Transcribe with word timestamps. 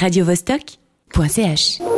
radiovostok.ch. 0.00 1.95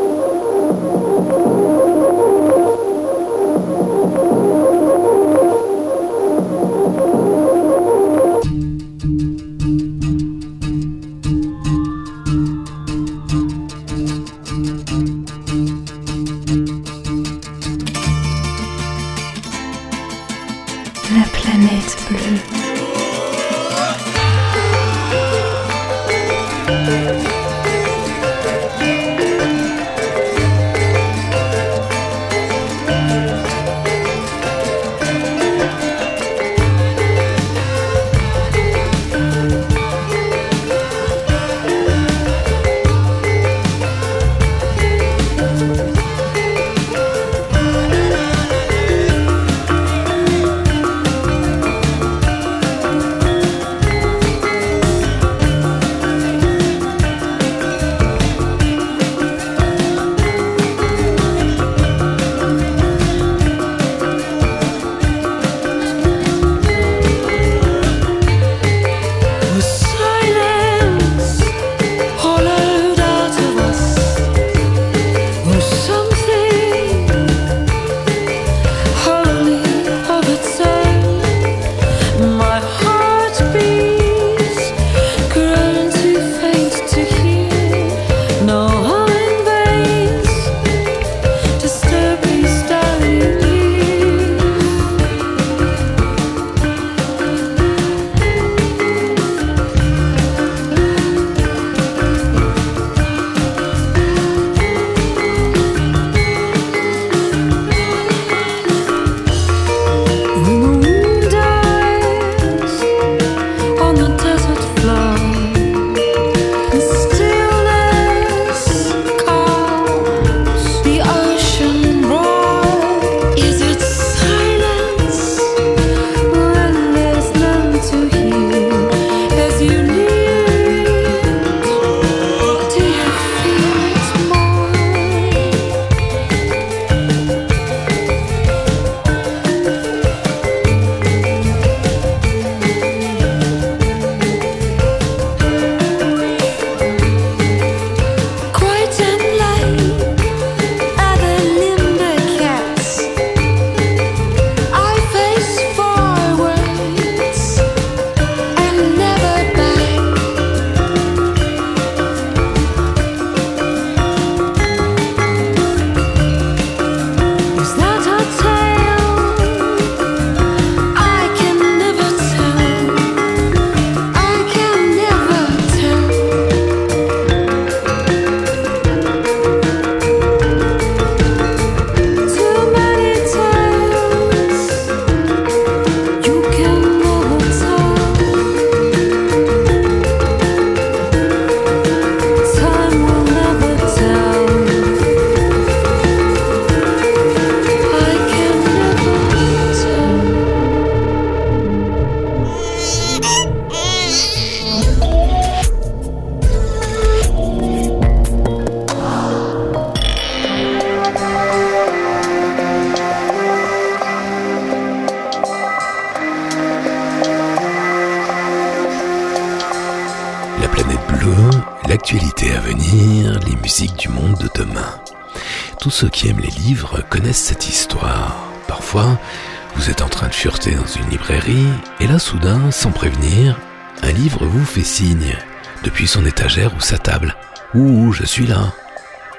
dans 230.67 230.87
une 230.87 231.09
librairie, 231.09 231.69
et 232.01 232.09
là 232.09 232.19
soudain, 232.19 232.73
sans 232.73 232.91
prévenir, 232.91 233.57
un 234.03 234.11
livre 234.11 234.45
vous 234.45 234.65
fait 234.65 234.83
signe, 234.83 235.37
depuis 235.85 236.09
son 236.09 236.27
étagère 236.27 236.75
ou 236.75 236.81
sa 236.81 236.99
table. 236.99 237.37
Ouh, 237.75 238.13
je 238.13 238.25
suis 238.25 238.47
là. 238.47 238.73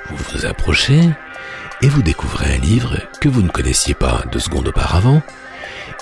Vous 0.10 0.16
vous 0.32 0.46
approchez, 0.46 1.10
et 1.82 1.90
vous 1.90 2.02
découvrez 2.02 2.56
un 2.56 2.58
livre 2.60 2.98
que 3.20 3.28
vous 3.28 3.42
ne 3.42 3.50
connaissiez 3.50 3.94
pas 3.96 4.24
deux 4.32 4.40
secondes 4.40 4.70
auparavant, 4.70 5.22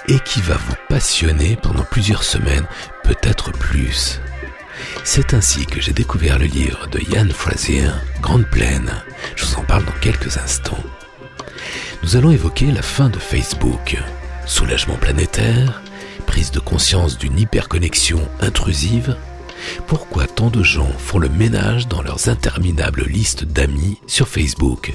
et 0.07 0.19
qui 0.19 0.39
va 0.39 0.55
vous 0.55 0.75
passionner 0.87 1.57
pendant 1.61 1.83
plusieurs 1.83 2.23
semaines, 2.23 2.67
peut-être 3.03 3.51
plus. 3.51 4.21
C'est 5.03 5.33
ainsi 5.33 5.65
que 5.65 5.81
j'ai 5.81 5.93
découvert 5.93 6.37
le 6.37 6.45
livre 6.45 6.87
de 6.87 6.99
Yann 7.11 7.31
Frazier, 7.31 7.89
Grande 8.21 8.45
Plaine. 8.45 8.93
Je 9.35 9.45
vous 9.45 9.55
en 9.55 9.63
parle 9.63 9.85
dans 9.85 9.99
quelques 9.99 10.37
instants. 10.37 10.83
Nous 12.03 12.15
allons 12.15 12.31
évoquer 12.31 12.67
la 12.71 12.83
fin 12.83 13.09
de 13.09 13.17
Facebook, 13.17 13.97
soulagement 14.47 14.95
planétaire, 14.95 15.81
prise 16.25 16.51
de 16.51 16.59
conscience 16.59 17.17
d'une 17.17 17.37
hyperconnexion 17.37 18.19
intrusive. 18.39 19.15
Pourquoi 19.87 20.27
tant 20.27 20.49
de 20.49 20.63
gens 20.63 20.91
font 20.97 21.19
le 21.19 21.29
ménage 21.29 21.87
dans 21.87 22.01
leurs 22.01 22.29
interminables 22.29 23.03
listes 23.03 23.43
d'amis 23.43 23.99
sur 24.07 24.27
Facebook? 24.27 24.93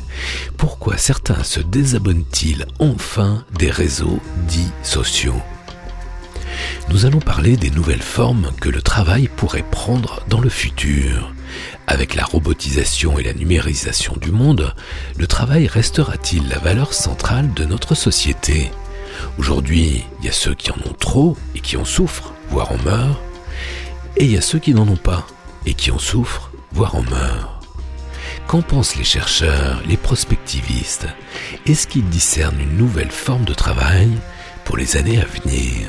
Pourquoi 0.56 0.96
certains 0.96 1.44
se 1.44 1.60
désabonnent-ils 1.60 2.66
enfin 2.78 3.44
des 3.58 3.70
réseaux 3.70 4.20
dits 4.49 4.72
sociaux? 4.82 5.40
Nous 6.88 7.06
allons 7.06 7.20
parler 7.20 7.56
des 7.56 7.70
nouvelles 7.70 8.02
formes 8.02 8.50
que 8.60 8.69
le 8.69 8.82
travail 8.82 9.28
pourrait 9.37 9.64
prendre 9.69 10.22
dans 10.28 10.40
le 10.40 10.49
futur. 10.50 11.32
Avec 11.87 12.14
la 12.14 12.25
robotisation 12.25 13.19
et 13.19 13.22
la 13.22 13.34
numérisation 13.34 14.16
du 14.20 14.31
monde, 14.31 14.75
le 15.19 15.26
travail 15.26 15.66
restera-t-il 15.66 16.49
la 16.49 16.58
valeur 16.58 16.94
centrale 16.94 17.52
de 17.54 17.64
notre 17.64 17.94
société? 17.94 18.70
Aujourd'hui, 19.38 20.05
il 20.20 20.26
y 20.26 20.29
a 20.29 20.32
ceux 20.32 20.55
qui 20.55 20.70
en 20.70 20.76
ont 20.88 20.94
trop 20.99 21.37
et 21.55 21.61
qui 21.61 21.76
en 21.76 21.84
souffrent, 21.84 22.32
voire 22.50 22.70
en 22.73 22.79
meurent, 22.79 23.20
et 24.17 24.25
il 24.25 24.31
y 24.31 24.37
a 24.37 24.43
ceux 24.43 24.58
qui 24.58 24.75
n'en 24.75 24.87
ont 24.87 24.96
pas 24.96 25.26
et 25.64 25.75
qui 25.75 25.90
en 25.90 25.99
souffrent, 25.99 26.50
voire 26.73 26.94
en 26.94 27.02
meurt. 27.02 27.67
Qu'en 28.46 28.62
pensent 28.62 28.96
les 28.96 29.05
chercheurs, 29.05 29.81
les 29.87 29.96
prospectivistes? 29.96 31.06
Est-ce 31.67 31.87
qu'ils 31.87 32.08
discernent 32.08 32.61
une 32.61 32.76
nouvelle 32.76 33.11
forme 33.11 33.44
de 33.44 33.55
travail 33.55 34.11
pour 34.64 34.76
les 34.76 34.96
années 34.96 35.20
à 35.20 35.25
venir? 35.25 35.88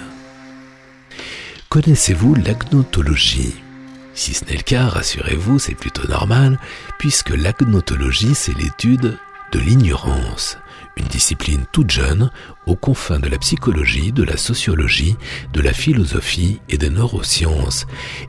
Connaissez-vous 1.69 2.35
l'agnotologie? 2.35 3.55
Si 4.13 4.33
ce 4.33 4.45
n'est 4.45 4.57
le 4.57 4.61
cas, 4.61 4.87
rassurez-vous, 4.87 5.59
c'est 5.59 5.73
plutôt 5.73 6.07
normal, 6.07 6.59
puisque 6.99 7.31
l'agnotologie, 7.31 8.35
c'est 8.35 8.57
l'étude 8.57 9.17
de 9.51 9.59
l'ignorance, 9.59 10.57
une 10.95 11.07
discipline 11.07 11.65
toute 11.71 11.89
jeune 11.89 12.29
aux 12.65 12.75
confins 12.75 13.19
de 13.19 13.27
la 13.27 13.37
psychologie, 13.37 14.11
de 14.11 14.23
la 14.23 14.37
sociologie, 14.37 15.15
de 15.51 15.61
la 15.61 15.73
philosophie 15.73 16.59
et 16.69 16.77
des 16.77 16.89
neurosciences, 16.89 17.85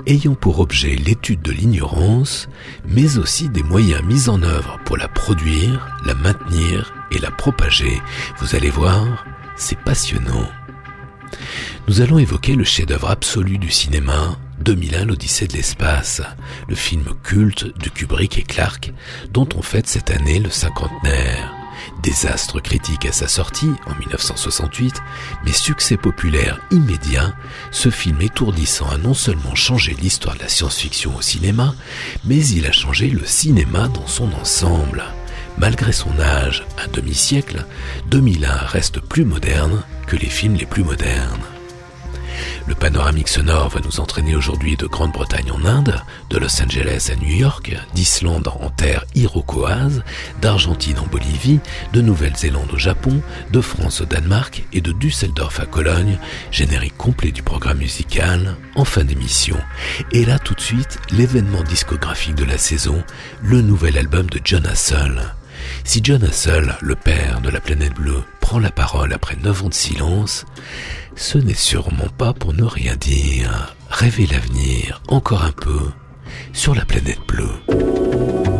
ayant 0.06 0.34
pour 0.34 0.60
objet 0.60 0.96
l'étude 0.96 1.42
de 1.42 1.52
l'ignorance, 1.52 2.48
mais 2.86 3.18
aussi 3.18 3.48
des 3.48 3.62
moyens 3.62 4.02
mis 4.02 4.28
en 4.28 4.42
œuvre 4.42 4.78
pour 4.84 4.96
la 4.96 5.08
produire, 5.08 5.86
la 6.06 6.14
maintenir 6.14 6.92
et 7.10 7.18
la 7.18 7.30
propager. 7.30 8.00
Vous 8.38 8.54
allez 8.54 8.70
voir, 8.70 9.24
c'est 9.56 9.78
passionnant. 9.78 10.48
Nous 11.88 12.00
allons 12.00 12.18
évoquer 12.18 12.54
le 12.54 12.64
chef-d'œuvre 12.64 13.10
absolu 13.10 13.58
du 13.58 13.70
cinéma, 13.70 14.38
2001 14.60 15.06
l'Odyssée 15.06 15.46
de 15.46 15.54
l'espace, 15.54 16.22
le 16.68 16.74
film 16.74 17.04
culte 17.22 17.66
de 17.78 17.88
Kubrick 17.90 18.38
et 18.38 18.42
Clark, 18.42 18.92
dont 19.32 19.48
on 19.54 19.62
fête 19.62 19.86
cette 19.86 20.10
année 20.10 20.38
le 20.38 20.50
cinquantenaire. 20.50 21.63
Désastre 22.02 22.60
critique 22.60 23.06
à 23.06 23.12
sa 23.12 23.28
sortie 23.28 23.70
en 23.86 23.94
1968, 23.94 24.94
mais 25.44 25.52
succès 25.52 25.96
populaire 25.96 26.60
immédiat, 26.70 27.34
ce 27.70 27.90
film 27.90 28.20
étourdissant 28.20 28.88
a 28.88 28.98
non 28.98 29.14
seulement 29.14 29.54
changé 29.54 29.94
l'histoire 29.94 30.36
de 30.36 30.42
la 30.42 30.48
science-fiction 30.48 31.16
au 31.16 31.22
cinéma, 31.22 31.74
mais 32.24 32.44
il 32.46 32.66
a 32.66 32.72
changé 32.72 33.08
le 33.08 33.24
cinéma 33.24 33.88
dans 33.88 34.06
son 34.06 34.32
ensemble. 34.34 35.04
Malgré 35.58 35.92
son 35.92 36.18
âge, 36.18 36.64
un 36.82 36.88
demi-siècle, 36.88 37.64
2001 38.10 38.50
reste 38.66 39.00
plus 39.00 39.24
moderne 39.24 39.82
que 40.06 40.16
les 40.16 40.28
films 40.28 40.56
les 40.56 40.66
plus 40.66 40.82
modernes. 40.82 41.53
Le 42.66 42.74
panoramique 42.74 43.28
sonore 43.28 43.68
va 43.68 43.80
nous 43.80 44.00
entraîner 44.00 44.34
aujourd'hui 44.34 44.76
de 44.76 44.86
Grande-Bretagne 44.86 45.50
en 45.52 45.64
Inde, 45.64 46.00
de 46.30 46.38
Los 46.38 46.62
Angeles 46.62 47.10
à 47.12 47.16
New 47.16 47.34
York, 47.34 47.76
d'Islande 47.94 48.48
en 48.48 48.70
terre 48.70 49.04
iroquoise, 49.14 50.02
d'Argentine 50.40 50.98
en 50.98 51.06
Bolivie, 51.06 51.60
de 51.92 52.00
Nouvelle-Zélande 52.00 52.72
au 52.72 52.78
Japon, 52.78 53.20
de 53.52 53.60
France 53.60 54.00
au 54.00 54.04
Danemark 54.04 54.64
et 54.72 54.80
de 54.80 54.92
Düsseldorf 54.92 55.60
à 55.60 55.66
Cologne, 55.66 56.18
générique 56.50 56.96
complet 56.96 57.32
du 57.32 57.42
programme 57.42 57.78
musical 57.78 58.56
en 58.74 58.84
fin 58.84 59.04
d'émission. 59.04 59.56
Et 60.12 60.24
là 60.24 60.38
tout 60.38 60.54
de 60.54 60.60
suite, 60.60 60.98
l'événement 61.10 61.62
discographique 61.62 62.34
de 62.34 62.44
la 62.44 62.58
saison, 62.58 63.02
le 63.42 63.60
nouvel 63.60 63.98
album 63.98 64.26
de 64.26 64.40
John 64.42 64.66
Hassel. 64.66 65.34
Si 65.86 66.00
John 66.02 66.24
Hassel, 66.24 66.74
le 66.80 66.96
père 66.96 67.40
de 67.42 67.50
la 67.50 67.60
planète 67.60 67.94
bleue, 67.94 68.22
prend 68.40 68.58
la 68.58 68.70
parole 68.70 69.12
après 69.12 69.36
neuf 69.36 69.62
ans 69.62 69.68
de 69.68 69.74
silence, 69.74 70.46
ce 71.14 71.38
n'est 71.38 71.52
sûrement 71.54 72.08
pas 72.16 72.32
pour 72.32 72.54
ne 72.54 72.64
rien 72.64 72.96
dire. 72.96 73.76
Rêver 73.90 74.26
l'avenir 74.26 75.02
encore 75.08 75.44
un 75.44 75.52
peu 75.52 75.90
sur 76.52 76.74
la 76.74 76.84
planète 76.84 77.20
bleue. 77.28 78.53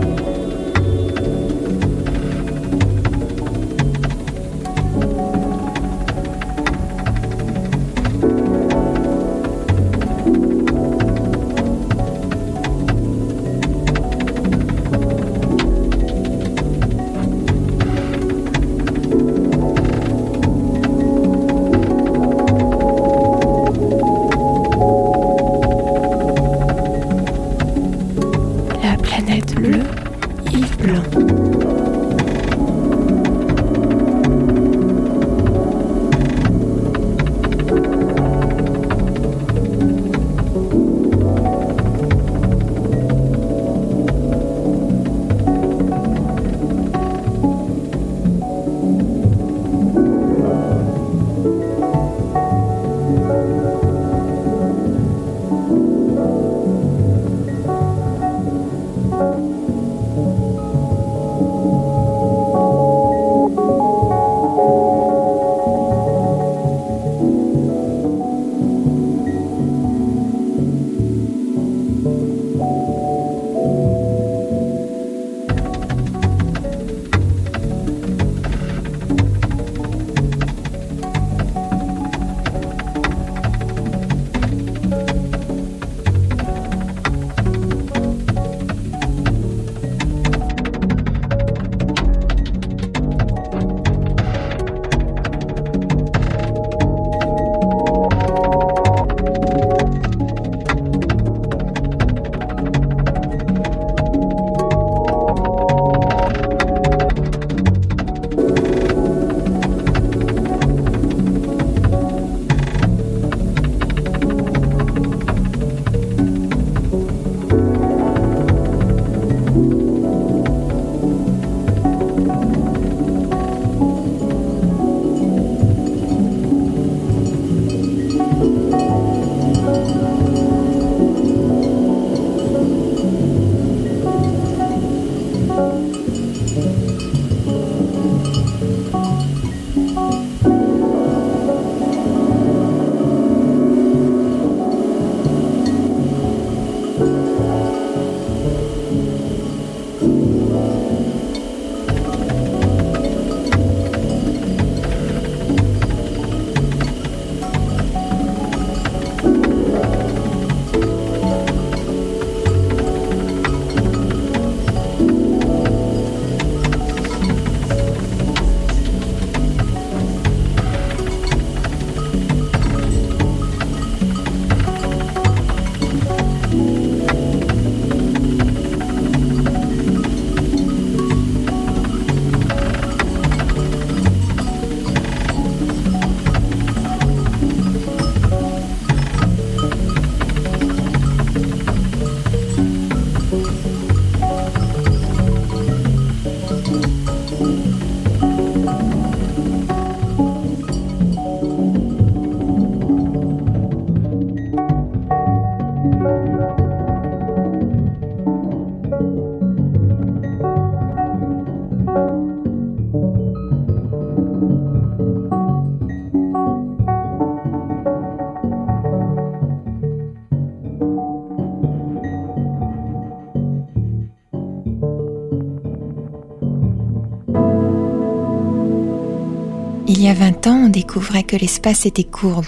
Il 230.14 230.21
y 230.21 230.23
a 230.23 230.26
20 230.26 230.47
ans, 230.47 230.64
on 230.66 230.68
découvrait 230.68 231.25
que 231.25 231.35
l'espace 231.35 231.87
était 231.87 232.04
courbe. 232.04 232.47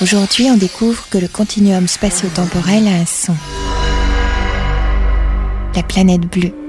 Aujourd'hui, 0.00 0.48
on 0.50 0.56
découvre 0.56 1.06
que 1.10 1.18
le 1.18 1.28
continuum 1.28 1.86
spatio-temporel 1.86 2.88
a 2.88 2.92
un 2.92 3.04
son. 3.04 3.36
La 5.76 5.82
planète 5.82 6.22
bleue. 6.22 6.59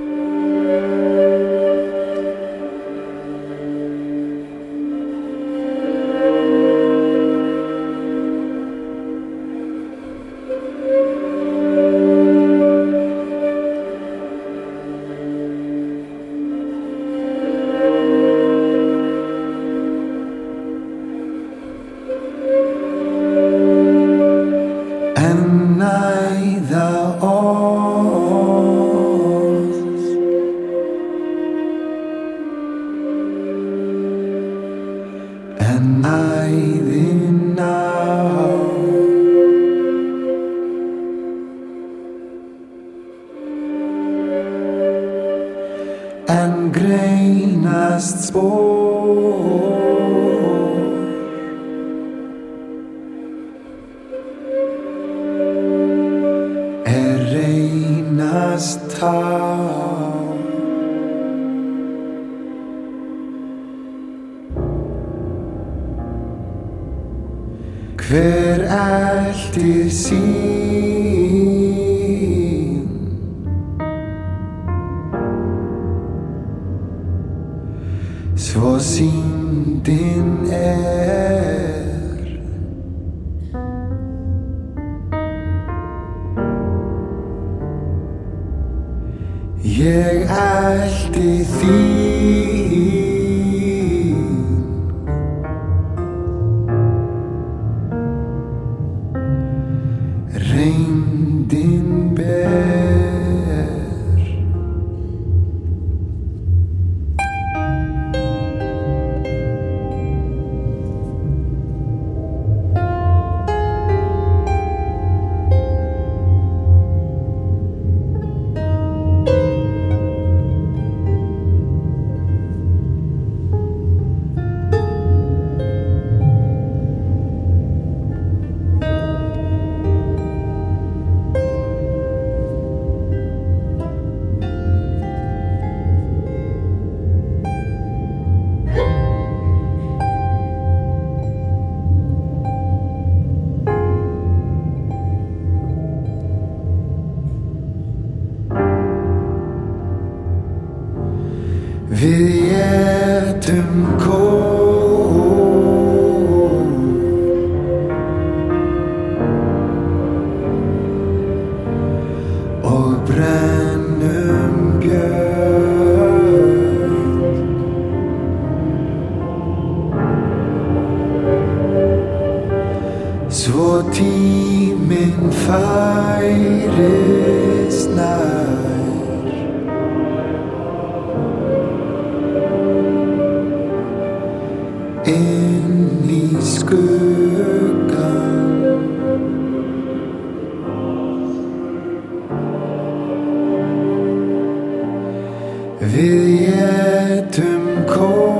cold. 197.91 198.30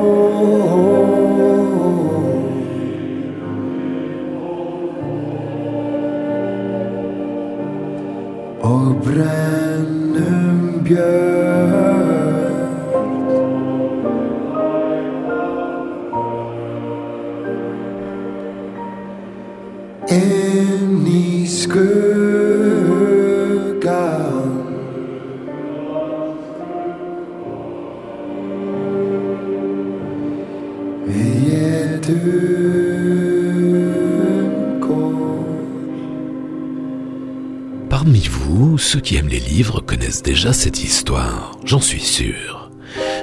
Déjà 40.21 40.53
cette 40.53 40.83
histoire, 40.83 41.57
j'en 41.65 41.79
suis 41.79 42.01
sûr. 42.01 42.69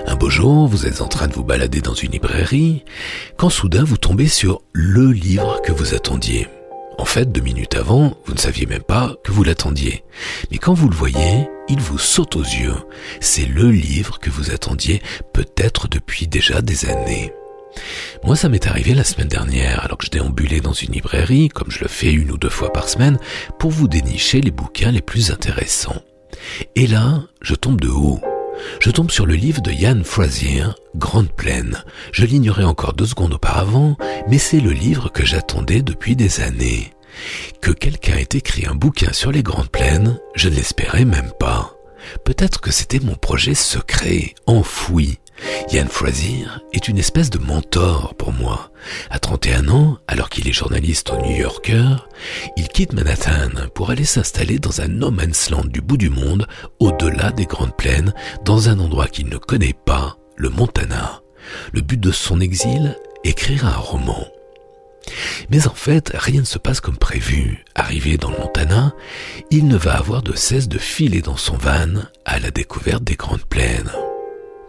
Un 0.06 0.16
beau 0.16 0.30
jour, 0.30 0.66
vous 0.66 0.86
êtes 0.86 1.00
en 1.00 1.08
train 1.08 1.28
de 1.28 1.34
vous 1.34 1.44
balader 1.44 1.80
dans 1.80 1.94
une 1.94 2.12
librairie, 2.12 2.84
quand 3.36 3.50
soudain 3.50 3.84
vous 3.84 3.96
tombez 3.96 4.28
sur 4.28 4.62
le 4.72 5.12
livre 5.12 5.60
que 5.62 5.72
vous 5.72 5.94
attendiez. 5.94 6.48
En 6.98 7.04
fait, 7.04 7.30
deux 7.30 7.40
minutes 7.40 7.76
avant, 7.76 8.16
vous 8.24 8.34
ne 8.34 8.38
saviez 8.38 8.66
même 8.66 8.82
pas 8.82 9.14
que 9.22 9.30
vous 9.30 9.44
l'attendiez. 9.44 10.02
Mais 10.50 10.58
quand 10.58 10.74
vous 10.74 10.88
le 10.88 10.96
voyez, 10.96 11.48
il 11.68 11.80
vous 11.80 11.98
saute 11.98 12.36
aux 12.36 12.42
yeux. 12.42 12.74
C'est 13.20 13.46
le 13.46 13.70
livre 13.70 14.18
que 14.18 14.30
vous 14.30 14.50
attendiez 14.50 15.00
peut-être 15.32 15.86
depuis 15.88 16.26
déjà 16.26 16.60
des 16.60 16.86
années. 16.86 17.32
Moi, 18.24 18.34
ça 18.34 18.48
m'est 18.48 18.66
arrivé 18.66 18.94
la 18.94 19.04
semaine 19.04 19.28
dernière, 19.28 19.84
alors 19.84 19.98
que 19.98 20.06
je 20.06 20.10
déambulais 20.10 20.60
dans 20.60 20.72
une 20.72 20.92
librairie, 20.92 21.48
comme 21.48 21.70
je 21.70 21.80
le 21.80 21.88
fais 21.88 22.12
une 22.12 22.32
ou 22.32 22.38
deux 22.38 22.48
fois 22.48 22.72
par 22.72 22.88
semaine, 22.88 23.18
pour 23.58 23.70
vous 23.70 23.86
dénicher 23.86 24.40
les 24.40 24.50
bouquins 24.50 24.90
les 24.90 25.02
plus 25.02 25.30
intéressants. 25.30 26.02
Et 26.74 26.86
là, 26.86 27.22
je 27.42 27.54
tombe 27.54 27.80
de 27.80 27.88
haut. 27.88 28.20
Je 28.80 28.90
tombe 28.90 29.10
sur 29.10 29.26
le 29.26 29.34
livre 29.34 29.62
de 29.62 29.70
Ian 29.70 30.02
Frazier, 30.04 30.64
Grande 30.96 31.30
Plaine. 31.30 31.84
Je 32.12 32.24
l'ignorais 32.24 32.64
encore 32.64 32.94
deux 32.94 33.06
secondes 33.06 33.34
auparavant, 33.34 33.96
mais 34.28 34.38
c'est 34.38 34.60
le 34.60 34.72
livre 34.72 35.10
que 35.10 35.24
j'attendais 35.24 35.82
depuis 35.82 36.16
des 36.16 36.40
années. 36.40 36.92
Que 37.60 37.70
quelqu'un 37.70 38.16
ait 38.16 38.36
écrit 38.36 38.66
un 38.66 38.74
bouquin 38.74 39.12
sur 39.12 39.32
les 39.32 39.42
Grandes 39.42 39.70
Plaines, 39.70 40.18
je 40.34 40.48
ne 40.48 40.54
l'espérais 40.54 41.04
même 41.04 41.32
pas. 41.38 41.74
Peut-être 42.24 42.60
que 42.60 42.70
c'était 42.70 43.00
mon 43.00 43.14
projet 43.14 43.54
secret, 43.54 44.34
enfoui. 44.46 45.18
Ian 45.70 45.86
Frazier 45.88 46.46
est 46.72 46.88
une 46.88 46.98
espèce 46.98 47.30
de 47.30 47.38
mentor 47.38 48.14
pour 48.16 48.32
moi. 48.32 48.70
À 49.10 49.18
31 49.18 49.68
ans, 49.68 49.98
alors 50.06 50.30
qu'il 50.30 50.48
est 50.48 50.52
journaliste 50.52 51.10
au 51.10 51.16
New 51.16 51.36
Yorker, 51.36 51.96
il 52.56 52.68
quitte 52.68 52.92
Manhattan 52.92 53.68
pour 53.74 53.90
aller 53.90 54.04
s'installer 54.04 54.58
dans 54.58 54.80
un 54.80 54.88
no 54.88 55.10
man's 55.10 55.50
land 55.50 55.66
du 55.66 55.80
bout 55.80 55.96
du 55.96 56.10
monde, 56.10 56.46
au-delà 56.80 57.30
des 57.30 57.46
Grandes 57.46 57.76
Plaines, 57.76 58.14
dans 58.44 58.68
un 58.68 58.78
endroit 58.78 59.08
qu'il 59.08 59.28
ne 59.28 59.38
connaît 59.38 59.76
pas, 59.84 60.16
le 60.36 60.48
Montana. 60.48 61.20
Le 61.72 61.80
but 61.80 62.00
de 62.00 62.12
son 62.12 62.40
exil, 62.40 62.96
écrire 63.24 63.66
un 63.66 63.76
roman. 63.76 64.26
Mais 65.50 65.66
en 65.66 65.74
fait, 65.74 66.12
rien 66.14 66.40
ne 66.40 66.46
se 66.46 66.58
passe 66.58 66.80
comme 66.80 66.98
prévu. 66.98 67.64
Arrivé 67.74 68.16
dans 68.16 68.30
le 68.30 68.38
Montana, 68.38 68.94
il 69.50 69.66
ne 69.66 69.76
va 69.76 69.96
avoir 69.96 70.22
de 70.22 70.34
cesse 70.34 70.68
de 70.68 70.78
filer 70.78 71.22
dans 71.22 71.36
son 71.36 71.56
van 71.56 72.02
à 72.24 72.38
la 72.38 72.50
découverte 72.50 73.04
des 73.04 73.14
Grandes 73.16 73.44
Plaines. 73.44 73.90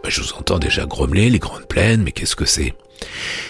Ben, 0.02 0.10
je 0.10 0.22
vous 0.22 0.32
entends 0.32 0.58
déjà 0.58 0.86
grommeler 0.86 1.30
les 1.30 1.38
Grandes 1.38 1.66
Plaines, 1.66 2.02
mais 2.02 2.12
qu'est-ce 2.12 2.36
que 2.36 2.46
c'est? 2.46 2.74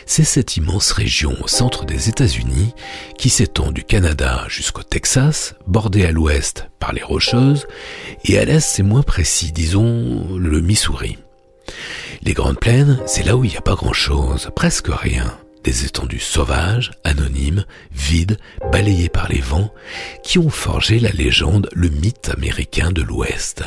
C'est 0.06 0.24
cette 0.24 0.56
immense 0.56 0.92
région 0.92 1.36
au 1.42 1.48
centre 1.48 1.84
des 1.84 2.08
États-Unis 2.08 2.74
qui 3.18 3.30
s'étend 3.30 3.72
du 3.72 3.84
Canada 3.84 4.44
jusqu'au 4.48 4.82
Texas, 4.82 5.54
bordée 5.66 6.04
à 6.04 6.12
l'ouest 6.12 6.68
par 6.78 6.92
les 6.92 7.02
Rocheuses, 7.02 7.66
et 8.24 8.38
à 8.38 8.44
l'est 8.44 8.60
c'est 8.60 8.82
moins 8.82 9.02
précis, 9.02 9.52
disons 9.52 10.36
le 10.36 10.60
Missouri. 10.60 11.18
Les 12.22 12.32
Grandes 12.32 12.58
Plaines, 12.58 12.98
c'est 13.06 13.24
là 13.24 13.36
où 13.36 13.44
il 13.44 13.50
n'y 13.50 13.56
a 13.56 13.62
pas 13.62 13.74
grand-chose, 13.74 14.50
presque 14.54 14.88
rien. 14.88 15.36
Des 15.62 15.84
étendues 15.84 16.20
sauvages, 16.20 16.90
anonymes, 17.04 17.64
vides, 17.92 18.38
balayées 18.72 19.10
par 19.10 19.28
les 19.28 19.40
vents, 19.40 19.72
qui 20.22 20.38
ont 20.38 20.48
forgé 20.48 20.98
la 20.98 21.10
légende, 21.10 21.68
le 21.74 21.90
mythe 21.90 22.30
américain 22.30 22.90
de 22.90 23.02
l'Ouest. 23.02 23.62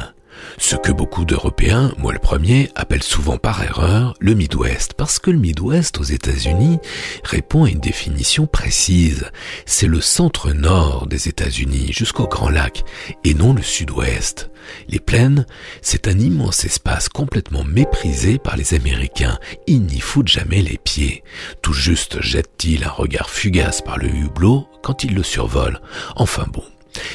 Ce 0.57 0.75
que 0.75 0.91
beaucoup 0.91 1.25
d'Européens, 1.25 1.93
moi 1.97 2.13
le 2.13 2.19
premier, 2.19 2.69
appellent 2.75 3.03
souvent 3.03 3.38
par 3.38 3.63
erreur 3.63 4.13
le 4.19 4.33
Midwest, 4.33 4.93
parce 4.93 5.19
que 5.19 5.31
le 5.31 5.39
Midwest 5.39 5.97
aux 6.00 6.03
États-Unis 6.03 6.79
répond 7.23 7.65
à 7.65 7.69
une 7.69 7.79
définition 7.79 8.47
précise. 8.47 9.25
C'est 9.65 9.88
le 9.88 10.01
centre-nord 10.01 11.07
des 11.07 11.27
États-Unis 11.27 11.91
jusqu'au 11.91 12.27
Grand 12.27 12.50
Lac, 12.50 12.83
et 13.23 13.33
non 13.33 13.53
le 13.53 13.62
sud-ouest. 13.62 14.50
Les 14.88 15.00
plaines, 15.00 15.45
c'est 15.81 16.07
un 16.07 16.17
immense 16.17 16.65
espace 16.65 17.09
complètement 17.09 17.63
méprisé 17.63 18.38
par 18.38 18.55
les 18.55 18.73
Américains. 18.73 19.38
Ils 19.67 19.83
n'y 19.83 20.00
foutent 20.00 20.27
jamais 20.27 20.62
les 20.62 20.77
pieds. 20.77 21.23
Tout 21.62 21.73
juste 21.73 22.21
jettent-ils 22.21 22.83
un 22.83 22.89
regard 22.89 23.29
fugace 23.29 23.81
par 23.81 23.97
le 23.97 24.07
hublot 24.07 24.67
quand 24.81 25.03
ils 25.03 25.13
le 25.13 25.23
survolent. 25.23 25.81
Enfin 26.15 26.45
bon. 26.51 26.63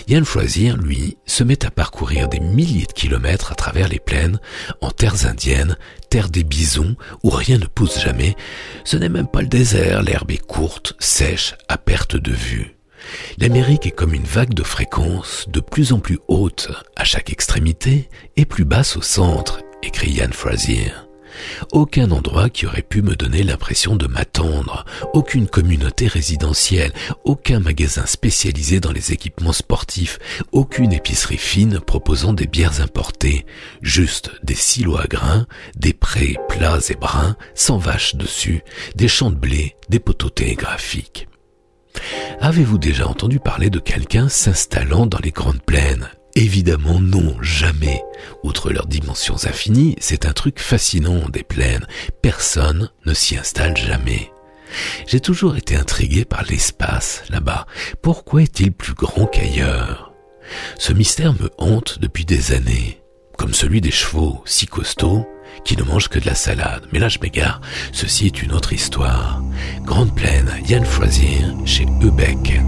Yann 0.08 0.24
Frazier, 0.24 0.72
lui, 0.72 1.18
se 1.26 1.44
met 1.44 1.66
à 1.66 1.70
parcourir 1.70 2.28
des 2.28 2.40
milliers 2.40 2.86
de 2.86 2.92
kilomètres 2.92 3.52
à 3.52 3.54
travers 3.54 3.88
les 3.88 3.98
plaines, 3.98 4.40
en 4.80 4.90
terres 4.90 5.26
indiennes, 5.26 5.76
terres 6.08 6.30
des 6.30 6.44
bisons, 6.44 6.96
où 7.22 7.28
rien 7.28 7.58
ne 7.58 7.66
pousse 7.66 8.00
jamais. 8.00 8.34
Ce 8.84 8.96
n'est 8.96 9.10
même 9.10 9.28
pas 9.28 9.42
le 9.42 9.48
désert, 9.48 10.02
l'herbe 10.02 10.30
est 10.30 10.38
courte, 10.38 10.94
sèche, 10.98 11.56
à 11.68 11.76
perte 11.76 12.16
de 12.16 12.32
vue. 12.32 12.78
L'Amérique 13.36 13.86
est 13.86 13.90
comme 13.90 14.14
une 14.14 14.24
vague 14.24 14.54
de 14.54 14.62
fréquence 14.62 15.44
de 15.48 15.60
plus 15.60 15.92
en 15.92 15.98
plus 15.98 16.18
haute 16.26 16.70
à 16.96 17.04
chaque 17.04 17.30
extrémité 17.30 18.08
et 18.36 18.46
plus 18.46 18.64
basse 18.64 18.96
au 18.96 19.02
centre, 19.02 19.60
écrit 19.82 20.12
Yann 20.12 20.32
Frazier. 20.32 20.90
Aucun 21.72 22.10
endroit 22.10 22.48
qui 22.48 22.66
aurait 22.66 22.82
pu 22.82 23.02
me 23.02 23.16
donner 23.16 23.42
l'impression 23.42 23.96
de 23.96 24.06
m'attendre, 24.06 24.84
aucune 25.12 25.46
communauté 25.46 26.06
résidentielle, 26.06 26.92
aucun 27.24 27.60
magasin 27.60 28.06
spécialisé 28.06 28.80
dans 28.80 28.92
les 28.92 29.12
équipements 29.12 29.52
sportifs, 29.52 30.18
aucune 30.52 30.92
épicerie 30.92 31.36
fine 31.36 31.80
proposant 31.80 32.32
des 32.32 32.46
bières 32.46 32.80
importées, 32.80 33.46
juste 33.82 34.30
des 34.42 34.54
silos 34.54 34.98
à 34.98 35.06
grains, 35.06 35.46
des 35.76 35.92
prés 35.92 36.36
plats 36.48 36.80
et 36.88 36.94
bruns, 36.94 37.36
sans 37.54 37.78
vaches 37.78 38.16
dessus, 38.16 38.62
des 38.94 39.08
champs 39.08 39.30
de 39.30 39.36
blé, 39.36 39.76
des 39.88 40.00
poteaux 40.00 40.30
télégraphiques. 40.30 41.28
Avez-vous 42.40 42.78
déjà 42.78 43.08
entendu 43.08 43.40
parler 43.40 43.70
de 43.70 43.80
quelqu'un 43.80 44.28
s'installant 44.28 45.06
dans 45.06 45.18
les 45.18 45.32
grandes 45.32 45.62
plaines? 45.62 46.08
Évidemment 46.38 47.00
non, 47.00 47.36
jamais. 47.42 48.00
Outre 48.44 48.70
leurs 48.70 48.86
dimensions 48.86 49.44
infinies, 49.44 49.96
c'est 49.98 50.24
un 50.24 50.32
truc 50.32 50.60
fascinant 50.60 51.28
des 51.28 51.42
plaines. 51.42 51.84
Personne 52.22 52.92
ne 53.06 53.12
s'y 53.12 53.36
installe 53.36 53.76
jamais. 53.76 54.30
J'ai 55.08 55.18
toujours 55.18 55.56
été 55.56 55.74
intrigué 55.74 56.24
par 56.24 56.44
l'espace 56.44 57.24
là-bas. 57.28 57.66
Pourquoi 58.02 58.42
est-il 58.42 58.70
plus 58.70 58.94
grand 58.94 59.26
qu'ailleurs? 59.26 60.12
Ce 60.78 60.92
mystère 60.92 61.32
me 61.32 61.50
hante 61.58 61.98
depuis 61.98 62.24
des 62.24 62.52
années, 62.52 63.02
comme 63.36 63.52
celui 63.52 63.80
des 63.80 63.90
chevaux 63.90 64.40
si 64.44 64.66
costauds 64.66 65.26
qui 65.64 65.76
ne 65.76 65.82
mangent 65.82 66.08
que 66.08 66.20
de 66.20 66.26
la 66.26 66.36
salade. 66.36 66.86
Mais 66.92 67.00
là 67.00 67.08
je 67.08 67.18
m'égare, 67.18 67.60
ceci 67.90 68.26
est 68.26 68.42
une 68.44 68.52
autre 68.52 68.72
histoire. 68.72 69.42
Grande 69.82 70.14
plaine, 70.14 70.52
Yann 70.68 70.84
Frazier, 70.84 71.42
chez 71.64 71.82
Ebeck. 71.82 72.60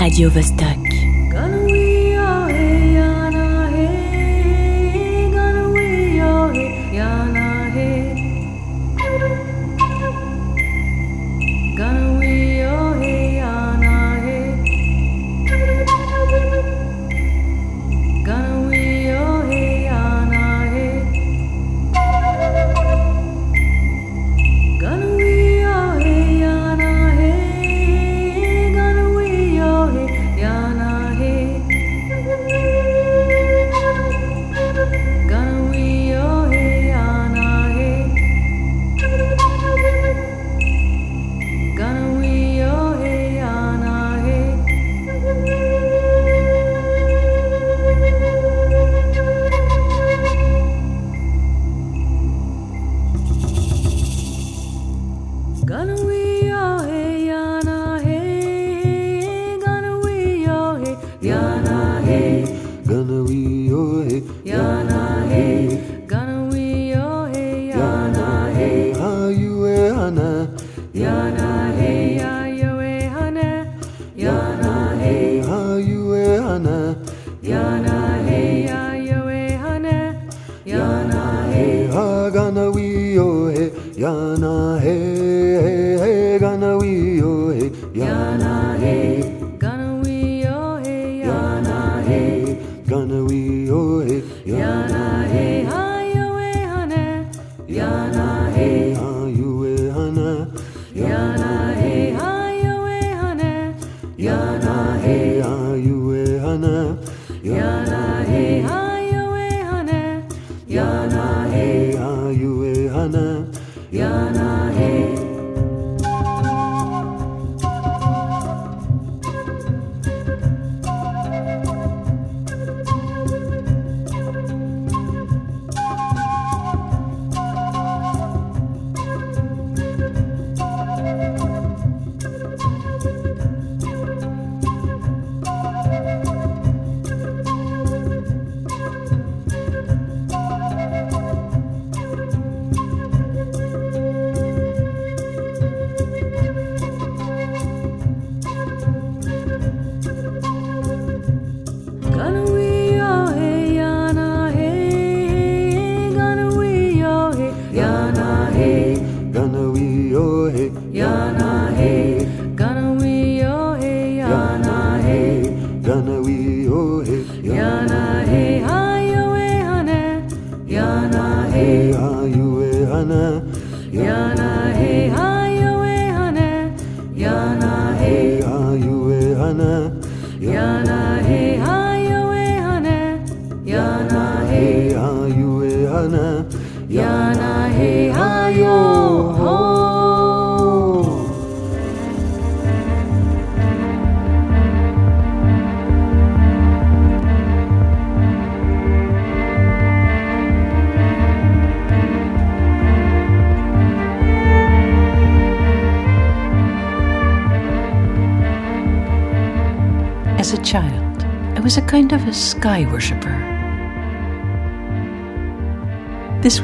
Radio 0.00 0.28
Vostok. 0.30 1.83
जाना 84.14 84.78
है 84.82 85.13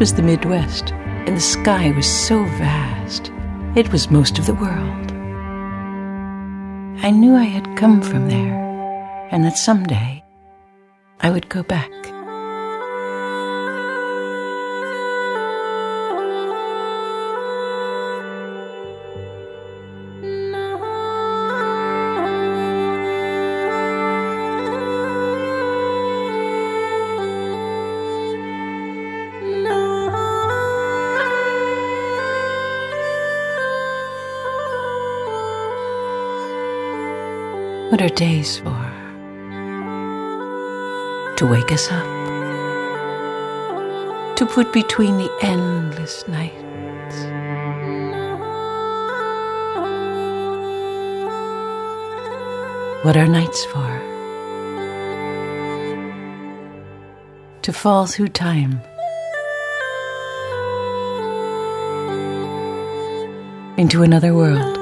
was 0.00 0.14
the 0.14 0.22
Midwest, 0.22 0.92
and 0.92 1.36
the 1.36 1.40
sky 1.40 1.90
was 1.90 2.06
so 2.06 2.42
vast. 2.44 3.30
It 3.76 3.92
was 3.92 4.10
most 4.10 4.38
of 4.38 4.46
the 4.46 4.54
world. 4.54 5.12
I 7.04 7.10
knew 7.10 7.36
I 7.36 7.44
had 7.44 7.76
come 7.76 8.00
from 8.00 8.26
there, 8.30 9.28
and 9.30 9.44
that 9.44 9.58
someday 9.58 10.24
I 11.20 11.28
would 11.30 11.50
go 11.50 11.62
back. 11.62 11.99
What 37.90 38.00
are 38.00 38.08
days 38.08 38.56
for? 38.58 38.92
To 41.38 41.44
wake 41.44 41.72
us 41.72 41.90
up. 41.90 42.06
To 44.36 44.46
put 44.46 44.72
between 44.72 45.16
the 45.18 45.28
endless 45.42 46.22
nights. 46.28 47.16
What 53.04 53.16
are 53.16 53.26
nights 53.26 53.64
for? 53.64 53.90
To 57.62 57.72
fall 57.72 58.06
through 58.06 58.28
time. 58.28 58.80
Into 63.76 64.04
another 64.04 64.32
world. 64.32 64.79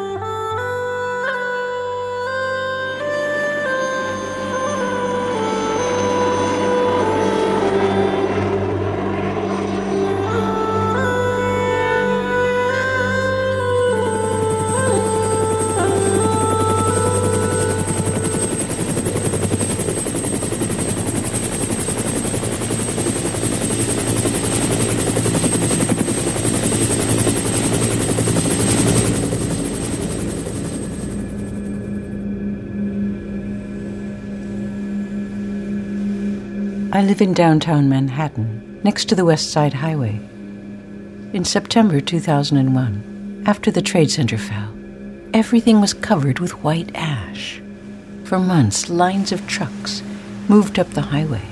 Live 37.18 37.26
in 37.26 37.34
downtown 37.34 37.88
Manhattan, 37.88 38.80
next 38.84 39.06
to 39.06 39.16
the 39.16 39.24
West 39.24 39.50
Side 39.50 39.74
Highway. 39.74 40.20
In 41.32 41.44
September 41.44 42.00
2001, 42.00 43.42
after 43.44 43.72
the 43.72 43.82
Trade 43.82 44.08
Center 44.08 44.38
fell, 44.38 44.72
everything 45.34 45.80
was 45.80 45.94
covered 45.94 46.38
with 46.38 46.62
white 46.62 46.94
ash. 46.94 47.60
For 48.22 48.38
months, 48.38 48.88
lines 48.88 49.32
of 49.32 49.44
trucks 49.48 50.00
moved 50.48 50.78
up 50.78 50.90
the 50.90 51.00
highway, 51.10 51.42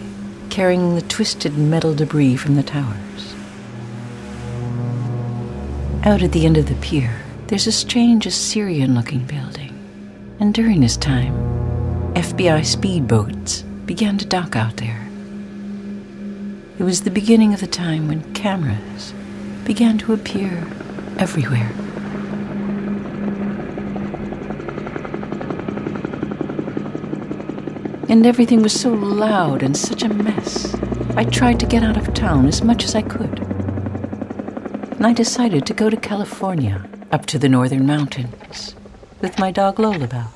carrying 0.50 0.94
the 0.94 1.02
twisted 1.02 1.58
metal 1.58 1.96
debris 1.96 2.36
from 2.36 2.54
the 2.54 2.62
towers. 2.62 3.34
Out 6.04 6.22
at 6.22 6.30
the 6.30 6.46
end 6.46 6.58
of 6.58 6.68
the 6.68 6.76
pier, 6.76 7.22
there's 7.48 7.66
a 7.66 7.72
strange 7.72 8.24
Assyrian 8.24 8.94
looking 8.94 9.24
building. 9.24 9.74
And 10.38 10.54
during 10.54 10.80
this 10.80 10.96
time, 10.96 11.34
FBI 12.14 12.60
speedboats 12.60 13.64
began 13.84 14.16
to 14.18 14.24
dock 14.24 14.54
out 14.54 14.76
there. 14.76 15.05
It 16.78 16.82
was 16.82 17.02
the 17.02 17.10
beginning 17.10 17.54
of 17.54 17.60
the 17.60 17.66
time 17.66 18.06
when 18.06 18.34
cameras 18.34 19.14
began 19.64 19.96
to 19.96 20.12
appear 20.12 20.66
everywhere. 21.18 21.72
And 28.10 28.26
everything 28.26 28.62
was 28.62 28.78
so 28.78 28.92
loud 28.92 29.62
and 29.62 29.74
such 29.74 30.02
a 30.02 30.12
mess. 30.12 30.74
I 31.16 31.24
tried 31.24 31.58
to 31.60 31.66
get 31.66 31.82
out 31.82 31.96
of 31.96 32.12
town 32.12 32.46
as 32.46 32.62
much 32.62 32.84
as 32.84 32.94
I 32.94 33.00
could. 33.00 33.38
And 34.96 35.06
I 35.06 35.14
decided 35.14 35.64
to 35.66 35.74
go 35.74 35.88
to 35.88 35.96
California, 35.96 36.84
up 37.10 37.24
to 37.26 37.38
the 37.38 37.48
northern 37.48 37.86
mountains, 37.86 38.74
with 39.22 39.38
my 39.38 39.50
dog 39.50 39.76
Lolabelle. 39.78 40.30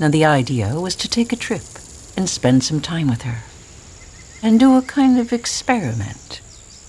Now, 0.00 0.08
the 0.08 0.24
idea 0.24 0.80
was 0.80 0.96
to 0.96 1.08
take 1.10 1.30
a 1.30 1.36
trip 1.36 1.62
and 2.16 2.26
spend 2.26 2.64
some 2.64 2.80
time 2.80 3.08
with 3.08 3.22
her 3.22 3.42
and 4.44 4.60
do 4.60 4.76
a 4.76 4.82
kind 4.82 5.18
of 5.18 5.32
experiment 5.32 6.42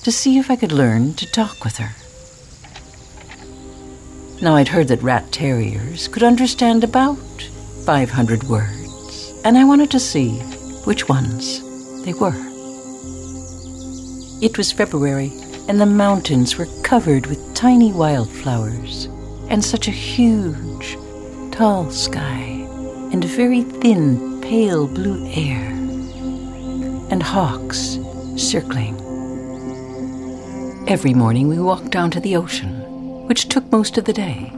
to 0.04 0.12
see 0.12 0.38
if 0.38 0.52
I 0.52 0.58
could 0.58 0.74
learn 0.74 1.14
to 1.14 1.32
talk 1.32 1.64
with 1.64 1.78
her. 1.78 1.96
Now, 4.42 4.56
I'd 4.56 4.68
heard 4.68 4.90
that 4.90 5.02
rat 5.02 5.32
terriers 5.32 6.10
could 6.10 6.22
understand 6.22 6.84
about 6.84 7.18
500 7.86 8.44
words, 8.44 9.34
and 9.46 9.58
I 9.58 9.64
wanted 9.64 9.90
to 9.92 10.02
see 10.02 10.32
which 10.84 11.08
ones 11.08 11.62
they 12.04 12.14
were. 12.14 12.36
It 14.42 14.58
was 14.58 14.74
February, 14.74 15.32
and 15.70 15.80
the 15.80 15.86
mountains 15.86 16.58
were 16.58 16.68
covered 16.84 17.26
with 17.28 17.56
tiny 17.56 17.94
wildflowers, 17.94 19.06
and 19.48 19.64
such 19.64 19.88
a 19.88 19.92
huge, 19.92 20.98
tall 21.52 21.90
sky, 21.90 22.68
and 23.14 23.24
a 23.24 23.30
very 23.30 23.62
thin, 23.62 24.42
pale 24.42 24.88
blue 24.88 25.26
air 25.28 25.75
and 27.10 27.22
hawks 27.22 27.98
circling. 28.38 28.96
Every 30.88 31.14
morning 31.14 31.48
we 31.48 31.60
walked 31.60 31.92
down 31.92 32.12
to 32.12 32.20
the 32.20 32.36
ocean, 32.36 32.82
which 33.28 33.50
took 33.50 33.72
most 33.72 33.98
of 33.98 34.06
the 34.06 34.14
day. 34.14 34.52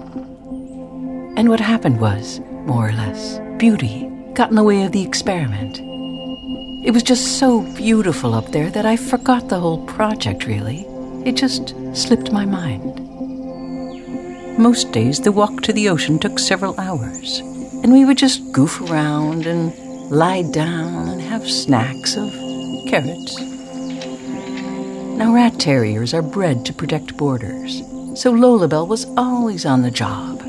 And 1.37 1.49
what 1.49 1.59
happened 1.59 1.99
was, 2.01 2.39
more 2.65 2.89
or 2.89 2.91
less, 2.91 3.39
beauty 3.57 4.09
got 4.33 4.49
in 4.49 4.55
the 4.55 4.63
way 4.63 4.83
of 4.83 4.91
the 4.91 5.03
experiment. 5.03 5.79
It 6.85 6.91
was 6.91 7.03
just 7.03 7.39
so 7.39 7.61
beautiful 7.75 8.33
up 8.33 8.51
there 8.51 8.69
that 8.71 8.85
I 8.85 8.97
forgot 8.97 9.49
the 9.49 9.59
whole 9.59 9.85
project, 9.85 10.45
really. 10.45 10.85
It 11.25 11.35
just 11.35 11.75
slipped 11.93 12.31
my 12.31 12.45
mind. 12.45 12.99
Most 14.59 14.91
days, 14.91 15.19
the 15.19 15.31
walk 15.31 15.61
to 15.61 15.73
the 15.73 15.89
ocean 15.89 16.17
took 16.19 16.39
several 16.39 16.79
hours, 16.79 17.39
and 17.83 17.93
we 17.93 18.05
would 18.05 18.17
just 18.17 18.51
goof 18.51 18.81
around 18.81 19.45
and 19.45 19.71
lie 20.09 20.41
down 20.41 21.09
and 21.09 21.21
have 21.21 21.49
snacks 21.49 22.15
of 22.15 22.31
carrots. 22.87 23.39
Now, 25.17 25.33
rat 25.33 25.59
terriers 25.59 26.13
are 26.13 26.21
bred 26.21 26.65
to 26.65 26.73
protect 26.73 27.17
borders, 27.17 27.79
so 28.15 28.31
Lolabelle 28.31 28.87
was 28.87 29.05
always 29.17 29.65
on 29.65 29.81
the 29.81 29.91
job. 29.91 30.41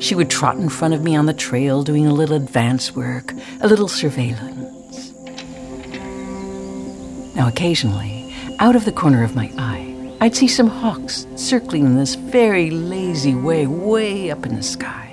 She 0.00 0.14
would 0.14 0.30
trot 0.30 0.56
in 0.56 0.68
front 0.68 0.94
of 0.94 1.02
me 1.02 1.16
on 1.16 1.26
the 1.26 1.34
trail 1.34 1.82
doing 1.82 2.06
a 2.06 2.12
little 2.12 2.36
advance 2.36 2.94
work, 2.94 3.34
a 3.60 3.68
little 3.68 3.88
surveillance. 3.88 5.12
Now, 7.34 7.48
occasionally, 7.48 8.34
out 8.58 8.76
of 8.76 8.84
the 8.84 8.92
corner 8.92 9.22
of 9.24 9.34
my 9.34 9.52
eye, 9.58 10.16
I'd 10.20 10.34
see 10.34 10.48
some 10.48 10.68
hawks 10.68 11.26
circling 11.36 11.84
in 11.84 11.96
this 11.96 12.14
very 12.14 12.70
lazy 12.70 13.34
way 13.34 13.66
way 13.66 14.30
up 14.30 14.46
in 14.46 14.56
the 14.56 14.62
sky. 14.62 15.05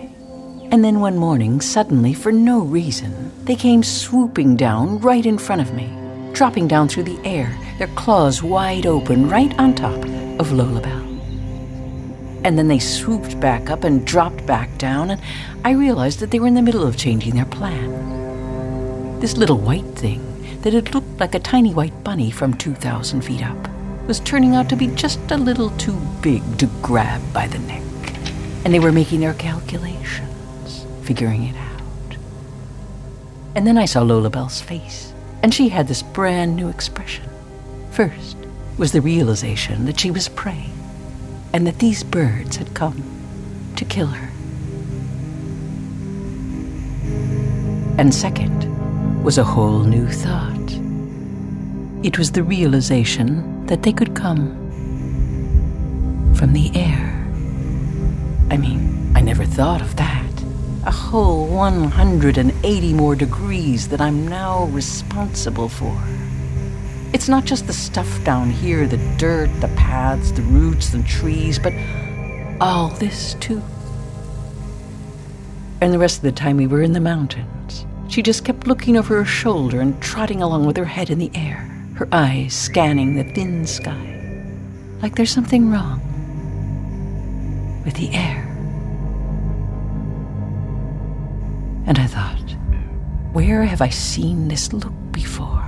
And 0.74 0.84
then 0.84 1.02
one 1.02 1.18
morning, 1.18 1.62
suddenly, 1.62 2.16
for 2.16 2.32
no 2.32 2.62
reason, 2.62 3.32
they 3.46 3.56
came 3.56 3.84
swooping 3.84 4.56
down 4.56 4.98
right 5.02 5.24
in 5.24 5.38
front 5.38 5.62
of 5.62 5.72
me, 5.76 5.88
dropping 6.34 6.68
down 6.68 6.88
through 6.88 7.04
the 7.04 7.20
air, 7.24 7.56
their 7.78 7.90
claws 7.90 8.42
wide 8.42 8.88
open, 8.88 9.30
right 9.30 9.54
on 9.60 9.76
top 9.76 10.04
of 10.40 10.52
Lolabelle. 10.52 11.04
And 12.44 12.58
then 12.58 12.70
they 12.70 12.80
swooped 12.80 13.40
back 13.40 13.70
up 13.70 13.84
and 13.84 14.04
dropped 14.04 14.48
back 14.48 14.76
down, 14.80 15.12
and 15.12 15.22
I 15.64 15.74
realized 15.74 16.20
that 16.22 16.32
they 16.32 16.40
were 16.40 16.48
in 16.48 16.56
the 16.56 16.64
middle 16.64 16.88
of 16.88 16.98
changing 16.98 17.36
their 17.36 17.46
plan. 17.46 19.20
This 19.20 19.38
little 19.38 19.60
white 19.60 19.94
thing 19.96 20.24
that 20.62 20.74
had 20.74 20.96
looked 20.96 21.20
like 21.20 21.36
a 21.36 21.40
tiny 21.40 21.72
white 21.72 22.04
bunny 22.04 22.32
from 22.32 22.56
2,000 22.56 23.22
feet 23.22 23.46
up 23.46 23.70
was 24.08 24.22
turning 24.22 24.56
out 24.56 24.70
to 24.70 24.76
be 24.76 24.88
just 24.88 25.20
a 25.30 25.38
little 25.38 25.70
too 25.78 26.02
big 26.24 26.42
to 26.58 26.66
grab 26.82 27.22
by 27.32 27.46
the 27.46 27.60
neck. 27.60 27.84
And 28.66 28.74
they 28.74 28.80
were 28.80 28.92
making 28.92 29.20
their 29.20 29.36
calculations, 29.36 30.33
figuring 31.04 31.44
it 31.44 31.56
out. 31.56 32.18
And 33.56 33.68
then 33.68 33.78
I 33.78 33.86
saw 33.86 34.02
Lolabelle's 34.02 34.62
face, 34.62 35.14
and 35.44 35.54
she 35.54 35.70
had 35.70 35.88
this 35.88 36.02
brand 36.02 36.56
new 36.56 36.70
expression. 36.70 37.30
First 37.92 38.38
was 38.78 38.92
the 38.92 39.02
realization 39.02 39.86
that 39.86 40.00
she 40.00 40.10
was 40.10 40.30
prey, 40.30 40.70
and 41.54 41.68
that 41.68 41.80
these 41.80 42.04
birds 42.04 42.56
had 42.56 42.74
come 42.74 43.04
to 43.76 43.86
kill 43.86 44.08
her. 44.08 44.30
And 48.00 48.14
second 48.14 49.24
was 49.24 49.38
a 49.38 49.44
whole 49.44 49.84
new 49.84 50.08
thought. 50.08 50.54
It 52.04 52.18
was 52.18 52.32
the 52.32 52.44
realization 52.44 53.66
that 53.68 53.84
they 53.84 53.94
could 53.94 54.16
come 54.16 54.60
from 56.36 56.54
the 56.54 56.72
air. 56.76 57.12
I 58.50 58.58
mean, 58.58 59.14
I 59.16 59.22
never 59.22 59.46
thought 59.46 59.82
of 59.82 59.96
that. 59.96 60.23
A 60.86 60.92
whole 60.92 61.48
180 61.48 62.94
more 62.94 63.16
degrees 63.16 63.88
that 63.88 64.02
I'm 64.02 64.28
now 64.28 64.66
responsible 64.66 65.70
for. 65.70 65.98
It's 67.14 67.30
not 67.30 67.46
just 67.46 67.68
the 67.68 67.74
stuff 67.74 68.24
down 68.26 68.50
here 68.50 68.86
the 68.86 68.98
dirt, 69.18 69.50
the 69.62 69.70
paths, 69.78 70.32
the 70.32 70.42
roots, 70.42 70.90
the 70.90 71.02
trees, 71.04 71.58
but 71.58 71.74
all 72.60 72.90
this 72.90 73.36
too. 73.36 73.62
And 75.80 75.94
the 75.94 76.00
rest 76.00 76.18
of 76.18 76.24
the 76.24 76.32
time 76.34 76.58
we 76.58 76.68
were 76.68 76.82
in 76.82 76.94
the 76.94 77.00
mountains. 77.00 77.86
She 78.10 78.22
just 78.22 78.44
kept 78.44 78.68
looking 78.68 78.98
over 78.98 79.16
her 79.18 79.26
shoulder 79.26 79.80
and 79.80 80.02
trotting 80.02 80.42
along 80.42 80.66
with 80.66 80.76
her 80.76 80.86
head 80.86 81.10
in 81.10 81.18
the 81.18 81.32
air, 81.34 81.60
her 81.96 82.10
eyes 82.12 82.54
scanning 82.54 83.16
the 83.16 83.24
thin 83.34 83.66
sky, 83.66 84.20
like 85.02 85.16
there's 85.16 85.32
something 85.32 85.72
wrong 85.72 86.02
with 87.86 87.96
the 87.96 88.14
air. 88.14 88.53
And 91.86 92.00
I 92.00 92.08
thought, 92.08 92.56
where 93.34 93.64
have 93.64 93.82
I 93.82 93.90
seen 93.90 94.48
this 94.48 94.72
look 94.74 94.94
before? 95.12 95.64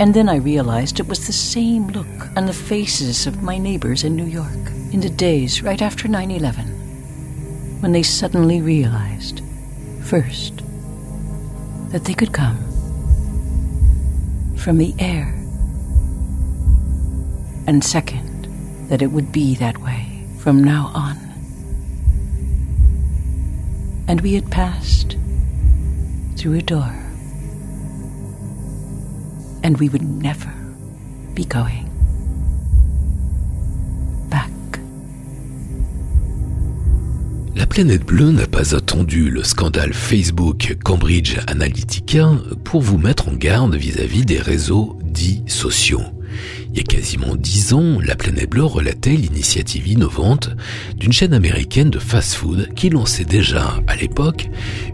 And 0.00 0.14
then 0.14 0.28
I 0.28 0.36
realized 0.36 1.00
it 1.00 1.08
was 1.08 1.26
the 1.26 1.32
same 1.32 1.88
look 1.88 2.36
on 2.36 2.46
the 2.46 2.52
faces 2.52 3.26
of 3.26 3.42
my 3.42 3.58
neighbors 3.58 4.04
in 4.04 4.14
New 4.14 4.26
York 4.26 4.70
in 4.92 5.00
the 5.00 5.10
days 5.10 5.62
right 5.62 5.82
after 5.82 6.06
9 6.06 6.30
11, 6.30 6.66
when 7.80 7.92
they 7.92 8.04
suddenly 8.04 8.60
realized, 8.60 9.42
first, 10.04 10.62
that 11.90 12.04
they 12.04 12.14
could 12.14 12.32
come 12.32 12.58
from 14.56 14.78
the 14.78 14.94
air, 15.00 15.34
and 17.66 17.82
second, 17.82 18.46
that 18.88 19.02
it 19.02 19.08
would 19.08 19.32
be 19.32 19.56
that 19.56 19.78
way 19.78 20.24
from 20.38 20.62
now 20.62 20.92
on. 20.94 21.27
And 24.08 24.22
we 24.22 24.34
had 24.34 24.50
passed 24.50 25.18
through 26.36 26.54
a 26.54 26.62
door 26.62 26.90
and 29.62 29.76
we 29.78 29.90
would 29.90 30.02
never 30.02 30.50
be 31.34 31.44
going 31.44 31.84
back. 34.30 34.50
La 37.54 37.66
planète 37.66 38.04
bleue 38.06 38.32
n'a 38.32 38.46
pas 38.46 38.74
attendu 38.74 39.28
le 39.28 39.42
scandale 39.42 39.92
Facebook 39.92 40.78
Cambridge 40.82 41.38
Analytica 41.46 42.30
pour 42.64 42.80
vous 42.80 42.96
mettre 42.96 43.28
en 43.28 43.34
garde 43.34 43.74
vis-à-vis 43.74 44.24
des 44.24 44.38
réseaux 44.38 44.98
dits 45.04 45.42
sociaux. 45.46 46.00
Il 46.78 46.82
y 46.82 46.94
a 46.94 46.96
quasiment 46.96 47.34
dix 47.34 47.72
ans, 47.72 47.98
la 48.00 48.14
planète 48.14 48.50
bleue 48.50 48.62
relatait 48.64 49.16
l'initiative 49.16 49.88
innovante 49.88 50.50
d'une 50.96 51.12
chaîne 51.12 51.34
américaine 51.34 51.90
de 51.90 51.98
fast-food 51.98 52.72
qui 52.76 52.88
lançait 52.88 53.24
déjà, 53.24 53.80
à 53.88 53.96
l'époque, 53.96 54.48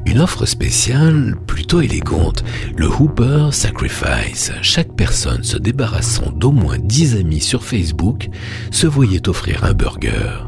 une 0.06 0.18
offre 0.18 0.46
spéciale 0.46 1.36
plutôt 1.46 1.82
élégante, 1.82 2.42
le 2.78 2.88
Hooper 2.88 3.48
Sacrifice. 3.52 4.50
Chaque 4.62 4.96
personne 4.96 5.44
se 5.44 5.58
débarrassant 5.58 6.32
d'au 6.34 6.52
moins 6.52 6.78
10 6.78 7.16
amis 7.16 7.42
sur 7.42 7.62
Facebook 7.62 8.30
se 8.70 8.86
voyait 8.86 9.28
offrir 9.28 9.62
un 9.64 9.74
burger. 9.74 10.38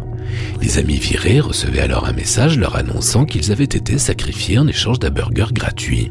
Les 0.62 0.78
amis 0.78 0.98
virés 0.98 1.40
recevaient 1.40 1.80
alors 1.80 2.06
un 2.06 2.14
message 2.14 2.58
leur 2.58 2.76
annonçant 2.76 3.26
qu'ils 3.26 3.52
avaient 3.52 3.64
été 3.64 3.98
sacrifiés 3.98 4.58
en 4.58 4.68
échange 4.68 5.00
d'un 5.00 5.10
burger 5.10 5.48
gratuit. 5.52 6.10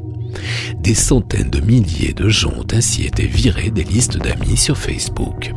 Des 0.78 0.96
centaines 0.96 1.50
de 1.50 1.60
milliers 1.60 2.14
de 2.14 2.30
gens 2.30 2.54
ont 2.58 2.68
ainsi 2.74 3.06
été 3.06 3.26
virés 3.26 3.72
des 3.72 3.84
listes 3.84 4.18
d'amis 4.18 4.58
sur 4.58 4.78
Facebook. 4.78 5.54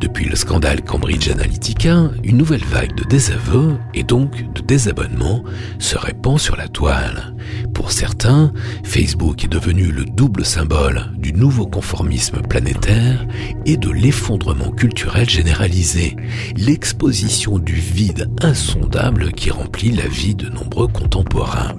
Depuis 0.00 0.26
le 0.26 0.36
scandale 0.36 0.82
Cambridge 0.82 1.28
Analytica, 1.28 2.10
une 2.22 2.36
nouvelle 2.36 2.64
vague 2.64 2.94
de 2.94 3.04
désaveux 3.04 3.78
et 3.94 4.02
donc 4.02 4.52
de 4.52 4.60
désabonnement 4.60 5.42
se 5.78 5.96
répand 5.96 6.38
sur 6.38 6.56
la 6.56 6.68
toile. 6.68 7.34
Pour 7.74 7.92
certains, 7.92 8.52
Facebook 8.82 9.44
est 9.44 9.48
devenu 9.48 9.90
le 9.90 10.04
double 10.04 10.44
symbole 10.44 11.10
du 11.18 11.32
nouveau 11.32 11.66
conformisme 11.66 12.40
planétaire 12.42 13.26
et 13.66 13.76
de 13.76 13.90
l'effondrement 13.90 14.70
culturel 14.70 15.28
généralisé, 15.28 16.16
l'exposition 16.56 17.58
du 17.58 17.74
vide 17.74 18.30
insondable 18.42 19.32
qui 19.32 19.50
remplit 19.50 19.90
la 19.90 20.06
vie 20.06 20.34
de 20.34 20.48
nombreux 20.48 20.88
contemporains. 20.88 21.72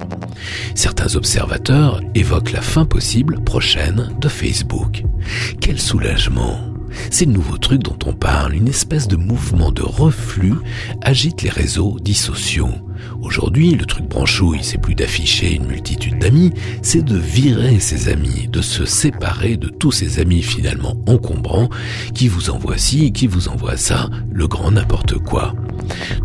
Certains 0.76 1.16
observateurs 1.16 2.02
évoquent 2.14 2.52
la 2.52 2.62
fin 2.62 2.86
possible 2.86 3.44
prochaine 3.44 4.12
de 4.20 4.28
Facebook. 4.28 5.04
Quel 5.60 5.80
soulagement 5.80 6.75
c'est 7.10 7.26
le 7.26 7.32
nouveau 7.32 7.58
truc 7.58 7.82
dont 7.84 7.98
on 8.06 8.14
parle, 8.14 8.56
une 8.56 8.68
espèce 8.68 9.08
de 9.08 9.16
mouvement 9.16 9.72
de 9.72 9.84
reflux 9.84 10.56
agite 11.02 11.42
les 11.42 11.50
réseaux 11.50 11.98
dits 12.02 12.14
sociaux. 12.14 12.70
Aujourd'hui, 13.22 13.72
le 13.72 13.86
truc 13.86 14.08
branchouille, 14.08 14.64
c'est 14.64 14.78
plus 14.78 14.96
d'afficher 14.96 15.56
une 15.56 15.68
multitude 15.68 16.20
d'amis, 16.20 16.52
c'est 16.82 17.04
de 17.04 17.18
virer 17.18 17.80
ses 17.80 18.10
amis, 18.10 18.48
de 18.48 18.62
se 18.62 18.86
séparer 18.86 19.58
de 19.58 19.68
tous 19.68 19.92
ces 19.92 20.20
amis 20.20 20.42
finalement 20.42 20.96
encombrants 21.08 21.70
qui 22.14 22.28
vous 22.28 22.50
envoient 22.50 22.78
ci, 22.78 23.12
qui 23.12 23.28
vous 23.28 23.48
envoient 23.48 23.78
ça, 23.78 24.10
le 24.32 24.48
grand 24.48 24.72
n'importe 24.72 25.18
quoi. 25.18 25.54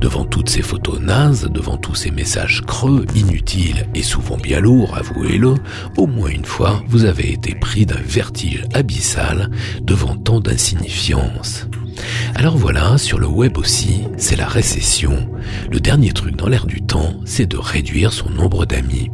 Devant 0.01 0.25
toutes 0.25 0.49
ces 0.49 0.63
photos 0.63 1.01
nazes, 1.01 1.49
devant 1.51 1.77
tous 1.77 1.95
ces 1.95 2.11
messages 2.11 2.63
creux, 2.67 3.05
inutiles 3.15 3.87
et 3.95 4.03
souvent 4.03 4.37
bien 4.37 4.61
lourds, 4.61 4.97
avouez-le, 4.97 5.55
au 5.97 6.07
moins 6.07 6.31
une 6.31 6.45
fois, 6.45 6.83
vous 6.89 7.05
avez 7.05 7.33
été 7.33 7.55
pris 7.55 7.87
d'un 7.87 8.01
vertige 8.01 8.65
abyssal 8.73 9.51
devant 9.83 10.17
tant 10.17 10.41
d'insignifiance. 10.41 11.67
Alors 12.35 12.57
voilà, 12.57 12.99
sur 12.99 13.19
le 13.19 13.27
web 13.27 13.59
aussi, 13.59 14.03
c'est 14.17 14.37
la 14.37 14.47
récession. 14.47 15.29
Le 15.71 15.81
dernier 15.81 16.13
truc 16.13 16.37
dans 16.37 16.49
l'air 16.49 16.67
du 16.67 16.83
temps, 16.83 17.15
c'est 17.25 17.47
de 17.47 17.57
réduire 17.57 18.13
son 18.13 18.31
nombre 18.31 18.67
d'amis. 18.67 19.11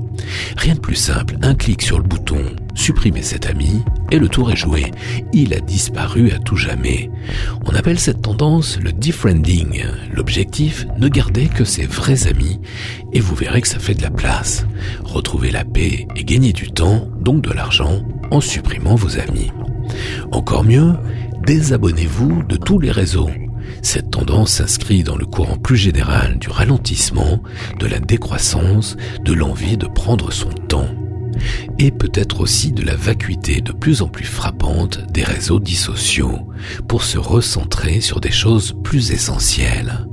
Rien 0.57 0.75
de 0.75 0.81
plus 0.81 0.97
simple, 0.97 1.37
un 1.43 1.55
clic 1.55 1.83
sur 1.83 1.99
le 1.99 2.05
bouton 2.05 2.45
supprimer 2.77 3.23
cet 3.23 3.47
ami 3.47 3.83
et 4.13 4.19
le 4.19 4.29
tour 4.29 4.53
est 4.53 4.57
joué. 4.57 4.93
Il 5.33 5.55
a 5.55 5.61
disparu 5.61 6.31
à 6.31 6.39
tout 6.39 6.57
jamais. 6.57 7.11
On 7.65 7.75
appelle 7.75 7.99
cette 7.99 8.23
tendance 8.23 8.79
le 8.79 8.93
defriending. 8.93 9.85
L'objectif, 10.15 10.87
ne 10.99 11.09
garder 11.09 11.49
que 11.49 11.65
ses 11.65 11.87
vrais 11.87 12.29
amis 12.29 12.61
et 13.13 13.21
vous 13.21 13.35
verrez 13.35 13.63
que 13.63 13.69
ça 13.69 13.81
fait 13.81 13.95
de 13.95 14.03
la 14.03 14.11
place. 14.11 14.67
Retrouvez 15.03 15.51
la 15.51 15.65
paix 15.65 16.07
et 16.15 16.25
gagner 16.25 16.53
du 16.53 16.71
temps, 16.71 17.09
donc 17.19 17.43
de 17.43 17.53
l'argent, 17.53 18.03
en 18.31 18.41
supprimant 18.41 18.95
vos 18.95 19.19
amis. 19.19 19.51
Encore 20.31 20.65
mieux, 20.65 20.95
désabonnez-vous 21.47 22.43
de 22.43 22.57
tous 22.57 22.81
les 22.81 22.91
réseaux. 22.91 23.31
Cette 23.81 24.11
tendance 24.11 24.55
s'inscrit 24.55 25.05
dans 25.05 25.17
le 25.17 25.27
courant 25.27 25.57
plus 25.57 25.77
général 25.77 26.39
du 26.39 26.51
ralentissement, 26.51 27.41
de 27.79 27.87
la 27.87 28.01
décroissance, 28.01 28.97
de 29.25 29.33
l'envie 29.33 29.77
de 29.77 29.87
prendre 29.87 30.33
son 30.33 30.51
temps 30.51 30.89
et 31.79 31.91
peut-être 31.93 32.41
aussi 32.41 32.73
de 32.73 32.83
la 32.83 32.97
vacuité 32.97 33.61
de 33.61 33.73
plus 33.73 34.03
en 34.03 34.09
plus 34.09 34.25
frappante 34.25 35.07
des 35.13 35.23
réseaux 35.23 35.61
dits 35.61 35.77
sociaux 35.77 36.49
pour 36.89 37.05
se 37.05 37.19
recentrer 37.19 38.01
sur 38.01 38.21
des 38.21 38.33
choses 38.33 38.75
plus 38.83 39.13
essentielles. 39.13 40.07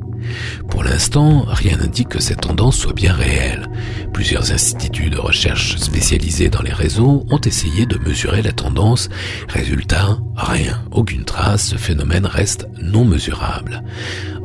Pour 0.69 0.83
l'instant, 0.83 1.45
rien 1.47 1.77
n'indique 1.77 2.09
que 2.09 2.21
cette 2.21 2.41
tendance 2.41 2.77
soit 2.77 2.93
bien 2.93 3.13
réelle. 3.13 3.69
Plusieurs 4.13 4.51
instituts 4.51 5.09
de 5.09 5.17
recherche 5.17 5.77
spécialisés 5.77 6.49
dans 6.49 6.61
les 6.61 6.73
réseaux 6.73 7.25
ont 7.29 7.39
essayé 7.39 7.85
de 7.85 7.97
mesurer 7.97 8.41
la 8.41 8.51
tendance. 8.51 9.09
Résultat, 9.47 10.19
rien, 10.35 10.83
aucune 10.91 11.25
trace, 11.25 11.67
ce 11.69 11.77
phénomène 11.77 12.25
reste 12.25 12.67
non 12.81 13.05
mesurable. 13.05 13.83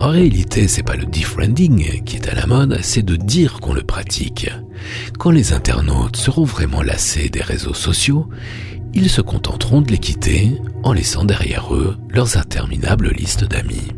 En 0.00 0.08
réalité, 0.08 0.68
c'est 0.68 0.82
pas 0.82 0.96
le 0.96 1.06
defriending 1.06 2.02
qui 2.04 2.16
est 2.16 2.28
à 2.28 2.34
la 2.34 2.46
mode, 2.46 2.78
c'est 2.82 3.04
de 3.04 3.16
dire 3.16 3.60
qu'on 3.60 3.74
le 3.74 3.82
pratique. 3.82 4.50
Quand 5.18 5.30
les 5.30 5.52
internautes 5.52 6.16
seront 6.16 6.44
vraiment 6.44 6.82
lassés 6.82 7.28
des 7.28 7.42
réseaux 7.42 7.74
sociaux, 7.74 8.28
ils 8.94 9.10
se 9.10 9.20
contenteront 9.20 9.80
de 9.80 9.90
les 9.90 9.98
quitter 9.98 10.56
en 10.82 10.92
laissant 10.92 11.24
derrière 11.24 11.74
eux 11.74 11.96
leurs 12.10 12.36
interminables 12.36 13.10
listes 13.10 13.44
d'amis. 13.44 13.88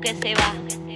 que 0.00 0.14
se 0.14 0.34
va. 0.34 0.91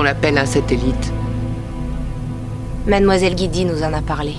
Qu'on 0.00 0.06
appelle 0.06 0.38
un 0.38 0.46
satellite. 0.46 1.12
Mademoiselle 2.86 3.34
Guidi 3.34 3.66
nous 3.66 3.82
en 3.82 3.92
a 3.92 4.00
parlé. 4.00 4.34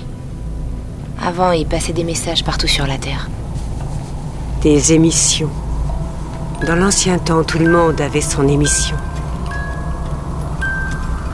Avant, 1.24 1.52
il 1.52 1.66
passait 1.66 1.92
des 1.92 2.02
messages 2.02 2.42
partout 2.42 2.66
sur 2.66 2.84
la 2.84 2.98
Terre. 2.98 3.28
Des 4.62 4.92
émissions. 4.92 5.50
Dans 6.66 6.74
l'ancien 6.74 7.18
temps, 7.18 7.44
tout 7.44 7.60
le 7.60 7.70
monde 7.70 8.00
avait 8.00 8.20
son 8.20 8.48
émission. 8.48 8.96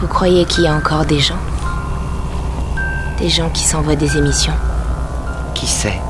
Vous 0.02 0.08
croyez 0.08 0.44
qu'il 0.44 0.64
y 0.64 0.66
a 0.66 0.74
encore 0.74 1.06
des 1.06 1.20
gens? 1.20 1.40
Des 3.18 3.30
gens 3.30 3.48
qui 3.48 3.64
s'envoient 3.64 3.96
des 3.96 4.18
émissions? 4.18 4.52
Qui 5.54 5.66
sait? 5.66 6.00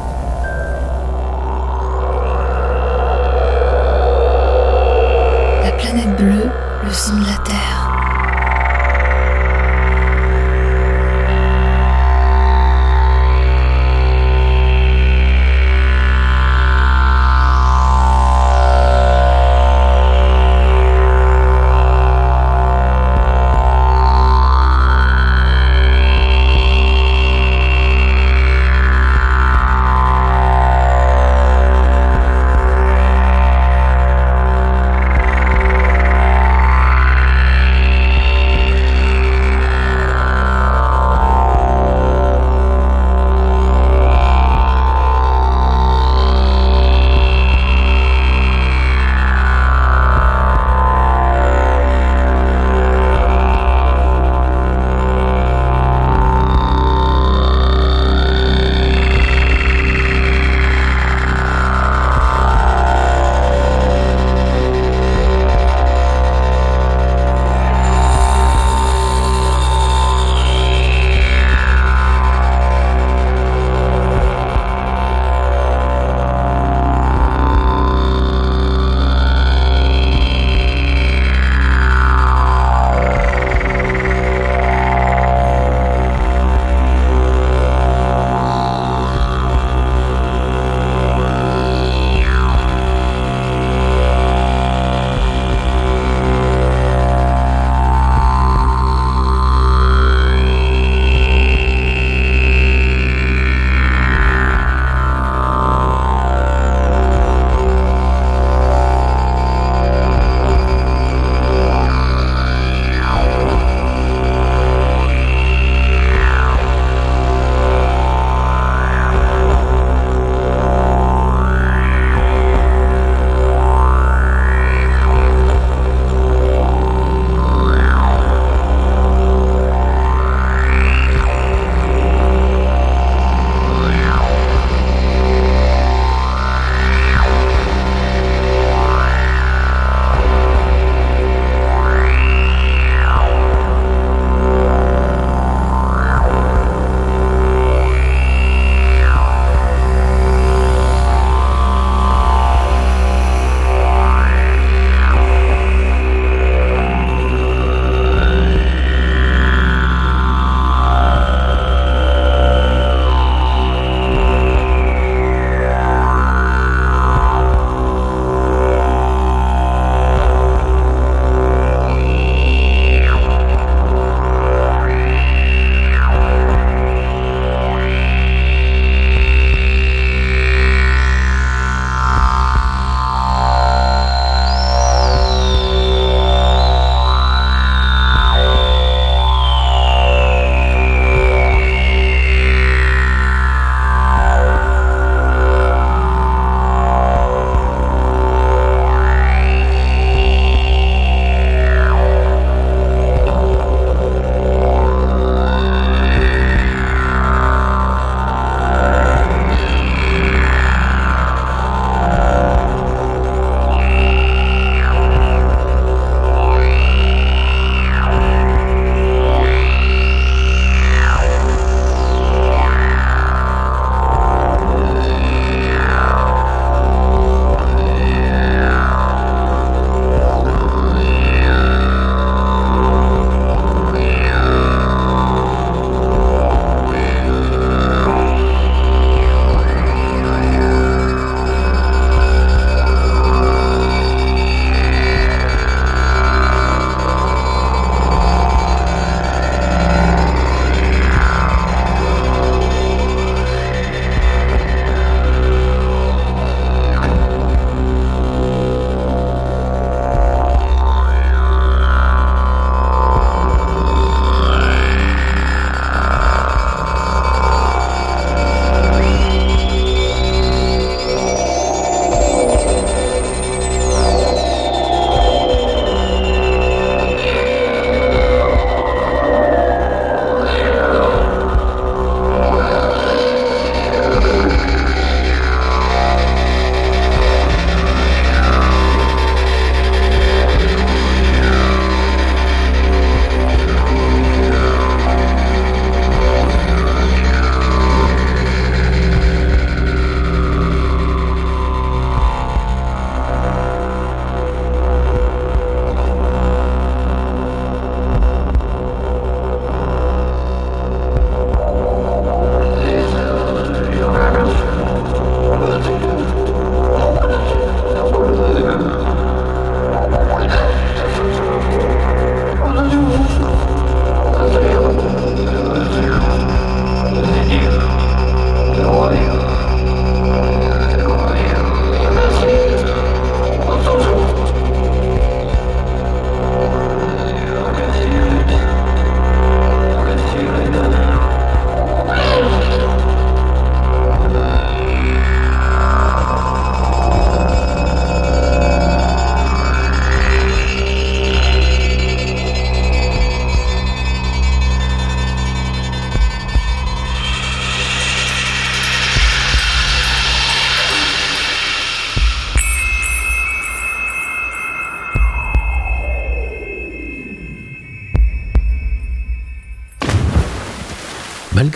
La 5.62 5.70
planète 5.70 6.16
bleue, 6.16 6.50
le 6.82 6.92
son 6.92 7.14
de 7.14 7.20
la 7.20 7.38
Terre. 7.44 7.57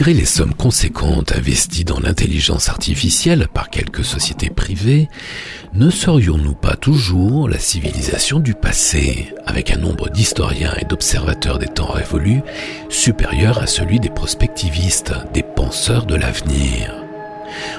Les 0.05 0.25
sommes 0.25 0.53
conséquentes 0.53 1.33
investies 1.33 1.85
dans 1.85 2.01
l'intelligence 2.01 2.69
artificielle 2.69 3.47
par 3.53 3.71
quelques 3.71 4.05
sociétés 4.05 4.51
privées, 4.51 5.09
ne 5.75 5.91
serions-nous 5.91 6.55
pas 6.55 6.77
toujours 6.77 7.49
la 7.49 7.59
civilisation 7.59 8.41
du 8.41 8.53
passé, 8.53 9.33
avec 9.47 9.71
un 9.71 9.79
nombre 9.79 10.11
d'historiens 10.11 10.75
et 10.79 10.85
d'observateurs 10.85 11.59
des 11.59 11.69
temps 11.69 11.91
révolus 11.91 12.43
supérieur 12.91 13.59
à 13.59 13.67
celui 13.67 14.01
des 14.01 14.11
prospectivistes, 14.11 15.15
des 15.33 15.43
penseurs 15.43 16.05
de 16.05 16.17
l'avenir? 16.17 16.95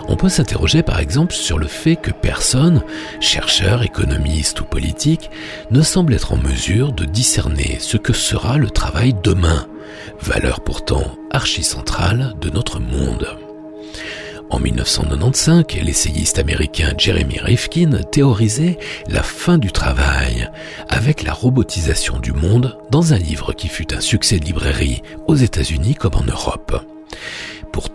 On 0.07 0.15
peut 0.15 0.29
s'interroger 0.29 0.81
par 0.81 0.99
exemple 0.99 1.33
sur 1.33 1.59
le 1.59 1.67
fait 1.67 1.97
que 1.97 2.11
personne, 2.11 2.83
chercheur, 3.19 3.83
économiste 3.83 4.61
ou 4.61 4.65
politique, 4.65 5.29
ne 5.71 5.81
semble 5.81 6.13
être 6.13 6.33
en 6.33 6.37
mesure 6.37 6.93
de 6.93 7.05
discerner 7.05 7.77
ce 7.79 7.97
que 7.97 8.13
sera 8.13 8.57
le 8.57 8.69
travail 8.69 9.13
demain, 9.23 9.67
valeur 10.19 10.61
pourtant 10.61 11.15
archi-centrale 11.33 12.35
de 12.39 12.49
notre 12.49 12.79
monde. 12.79 13.27
En 14.49 14.59
1995, 14.59 15.81
l'essayiste 15.83 16.37
américain 16.37 16.93
Jeremy 16.95 17.39
Rifkin 17.39 17.89
théorisait 18.11 18.77
la 19.09 19.23
fin 19.23 19.57
du 19.57 19.71
travail 19.71 20.49
avec 20.89 21.23
la 21.23 21.33
robotisation 21.33 22.19
du 22.19 22.33
monde 22.33 22.77
dans 22.91 23.13
un 23.13 23.17
livre 23.17 23.53
qui 23.53 23.67
fut 23.67 23.95
un 23.95 23.99
succès 23.99 24.39
de 24.39 24.45
librairie 24.45 25.01
aux 25.27 25.35
États-Unis 25.35 25.95
comme 25.95 26.15
en 26.15 26.23
Europe. 26.23 26.82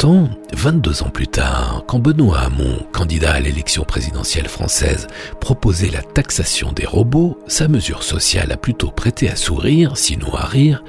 Pourtant, 0.08 0.30
22 0.54 1.02
ans 1.02 1.10
plus 1.10 1.26
tard, 1.26 1.84
quand 1.86 1.98
Benoît 1.98 2.38
Hamon, 2.38 2.78
candidat 2.94 3.32
à 3.32 3.40
l'élection 3.40 3.84
présidentielle 3.84 4.48
française, 4.48 5.06
proposait 5.38 5.90
la 5.90 6.00
taxation 6.00 6.72
des 6.72 6.86
robots, 6.86 7.38
sa 7.46 7.68
mesure 7.68 8.02
sociale 8.02 8.50
a 8.50 8.56
plutôt 8.56 8.90
prêté 8.90 9.28
à 9.28 9.36
sourire, 9.36 9.98
sinon 9.98 10.34
à 10.34 10.46
rire, 10.46 10.82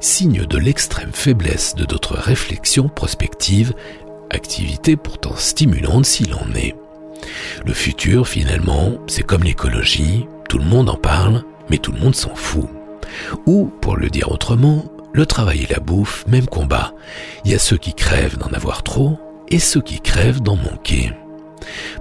signe 0.00 0.46
de 0.46 0.56
l'extrême 0.56 1.12
faiblesse 1.12 1.74
de 1.74 1.84
notre 1.84 2.14
réflexion 2.14 2.88
prospective, 2.88 3.74
activité 4.30 4.96
pourtant 4.96 5.36
stimulante 5.36 6.06
s'il 6.06 6.32
en 6.32 6.50
est. 6.54 6.74
Le 7.66 7.74
futur, 7.74 8.26
finalement, 8.26 8.92
c'est 9.06 9.22
comme 9.22 9.42
l'écologie, 9.44 10.26
tout 10.48 10.56
le 10.56 10.64
monde 10.64 10.88
en 10.88 10.96
parle, 10.96 11.42
mais 11.68 11.76
tout 11.76 11.92
le 11.92 12.00
monde 12.00 12.16
s'en 12.16 12.34
fout. 12.34 12.70
Ou, 13.44 13.70
pour 13.82 13.98
le 13.98 14.08
dire 14.08 14.32
autrement, 14.32 14.86
le 15.12 15.26
travail 15.26 15.62
et 15.62 15.72
la 15.72 15.80
bouffe, 15.80 16.24
même 16.26 16.46
combat. 16.46 16.92
Il 17.44 17.50
y 17.50 17.54
a 17.54 17.58
ceux 17.58 17.76
qui 17.76 17.94
crèvent 17.94 18.38
d'en 18.38 18.52
avoir 18.52 18.82
trop 18.82 19.18
et 19.48 19.58
ceux 19.58 19.82
qui 19.82 20.00
crèvent 20.00 20.40
d'en 20.40 20.56
manquer. 20.56 21.12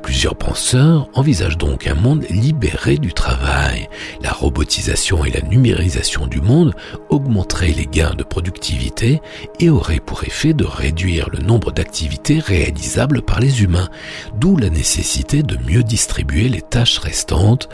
Plusieurs 0.01 0.35
penseurs 0.35 1.07
envisagent 1.13 1.57
donc 1.57 1.87
un 1.87 1.93
monde 1.93 2.25
libéré 2.29 2.97
du 2.97 3.13
travail. 3.13 3.87
La 4.21 4.31
robotisation 4.31 5.23
et 5.23 5.29
la 5.29 5.41
numérisation 5.41 6.27
du 6.27 6.41
monde 6.41 6.73
augmenteraient 7.09 7.73
les 7.73 7.85
gains 7.85 8.15
de 8.15 8.23
productivité 8.23 9.21
et 9.59 9.69
auraient 9.69 9.99
pour 9.99 10.23
effet 10.23 10.53
de 10.53 10.65
réduire 10.65 11.29
le 11.29 11.39
nombre 11.39 11.71
d'activités 11.71 12.39
réalisables 12.39 13.21
par 13.21 13.39
les 13.39 13.63
humains, 13.63 13.89
d'où 14.35 14.57
la 14.57 14.69
nécessité 14.69 15.43
de 15.43 15.57
mieux 15.69 15.83
distribuer 15.83 16.49
les 16.49 16.61
tâches 16.61 16.97
restantes 16.97 17.69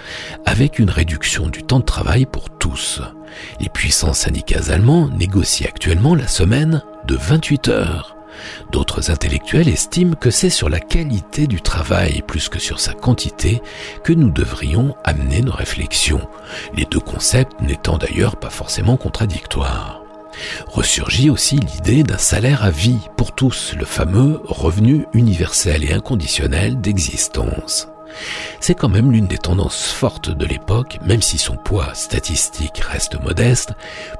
avec 0.45 0.79
une 0.79 0.89
réduction 0.89 1.47
du 1.47 1.63
temps 1.63 1.79
de 1.79 1.85
travail 1.85 2.25
pour 2.25 2.49
tous. 2.49 3.01
Les 3.59 3.69
puissants 3.69 4.13
syndicats 4.13 4.71
allemands 4.71 5.09
négocient 5.09 5.67
actuellement 5.67 6.15
la 6.15 6.27
semaine 6.27 6.83
de 7.05 7.15
28 7.15 7.67
heures. 7.69 8.17
D'autres 8.71 9.09
intellectuels 9.09 9.67
estiment 9.67 10.15
que 10.15 10.29
c'est 10.29 10.49
sur 10.49 10.69
la 10.69 10.79
qualité 10.79 11.47
du 11.47 11.61
travail 11.61 12.21
plus 12.27 12.49
que 12.49 12.59
sur 12.59 12.79
sa 12.79 12.93
quantité 12.93 13.61
que 14.03 14.13
nous 14.13 14.29
devrions 14.29 14.95
amener 15.03 15.41
nos 15.41 15.53
réflexions, 15.53 16.27
les 16.75 16.85
deux 16.85 16.99
concepts 16.99 17.59
n'étant 17.61 17.97
d'ailleurs 17.97 18.35
pas 18.35 18.49
forcément 18.49 18.97
contradictoires. 18.97 20.03
Ressurgit 20.67 21.29
aussi 21.29 21.55
l'idée 21.55 22.03
d'un 22.03 22.17
salaire 22.17 22.63
à 22.63 22.69
vie 22.69 22.99
pour 23.17 23.33
tous, 23.33 23.73
le 23.77 23.85
fameux 23.85 24.39
revenu 24.43 25.05
universel 25.13 25.83
et 25.83 25.93
inconditionnel 25.93 26.79
d'existence. 26.79 27.87
C'est 28.59 28.75
quand 28.75 28.89
même 28.89 29.11
l'une 29.11 29.27
des 29.27 29.37
tendances 29.37 29.91
fortes 29.91 30.29
de 30.29 30.45
l'époque, 30.45 30.99
même 31.05 31.21
si 31.21 31.37
son 31.37 31.55
poids 31.55 31.93
statistique 31.93 32.79
reste 32.79 33.19
modeste, 33.21 33.73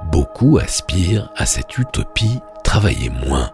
beaucoup 0.04 0.58
aspirent 0.58 1.30
à 1.36 1.46
cette 1.46 1.76
utopie 1.78 2.40
travailler 2.64 3.10
moins. 3.10 3.50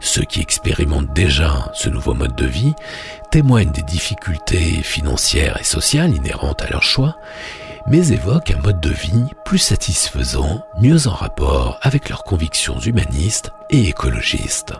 Ceux 0.00 0.24
qui 0.24 0.40
expérimentent 0.40 1.12
déjà 1.12 1.70
ce 1.74 1.88
nouveau 1.88 2.14
mode 2.14 2.34
de 2.34 2.46
vie 2.46 2.74
témoignent 3.30 3.70
des 3.70 3.82
difficultés 3.82 4.82
financières 4.82 5.58
et 5.60 5.64
sociales 5.64 6.14
inhérentes 6.14 6.62
à 6.62 6.68
leur 6.68 6.82
choix, 6.82 7.16
mais 7.86 8.08
évoquent 8.08 8.52
un 8.52 8.60
mode 8.60 8.80
de 8.80 8.90
vie 8.90 9.24
plus 9.44 9.58
satisfaisant, 9.58 10.64
mieux 10.80 11.06
en 11.06 11.14
rapport 11.14 11.78
avec 11.82 12.08
leurs 12.08 12.24
convictions 12.24 12.78
humanistes 12.78 13.50
et 13.70 13.88
écologistes. 13.88 14.74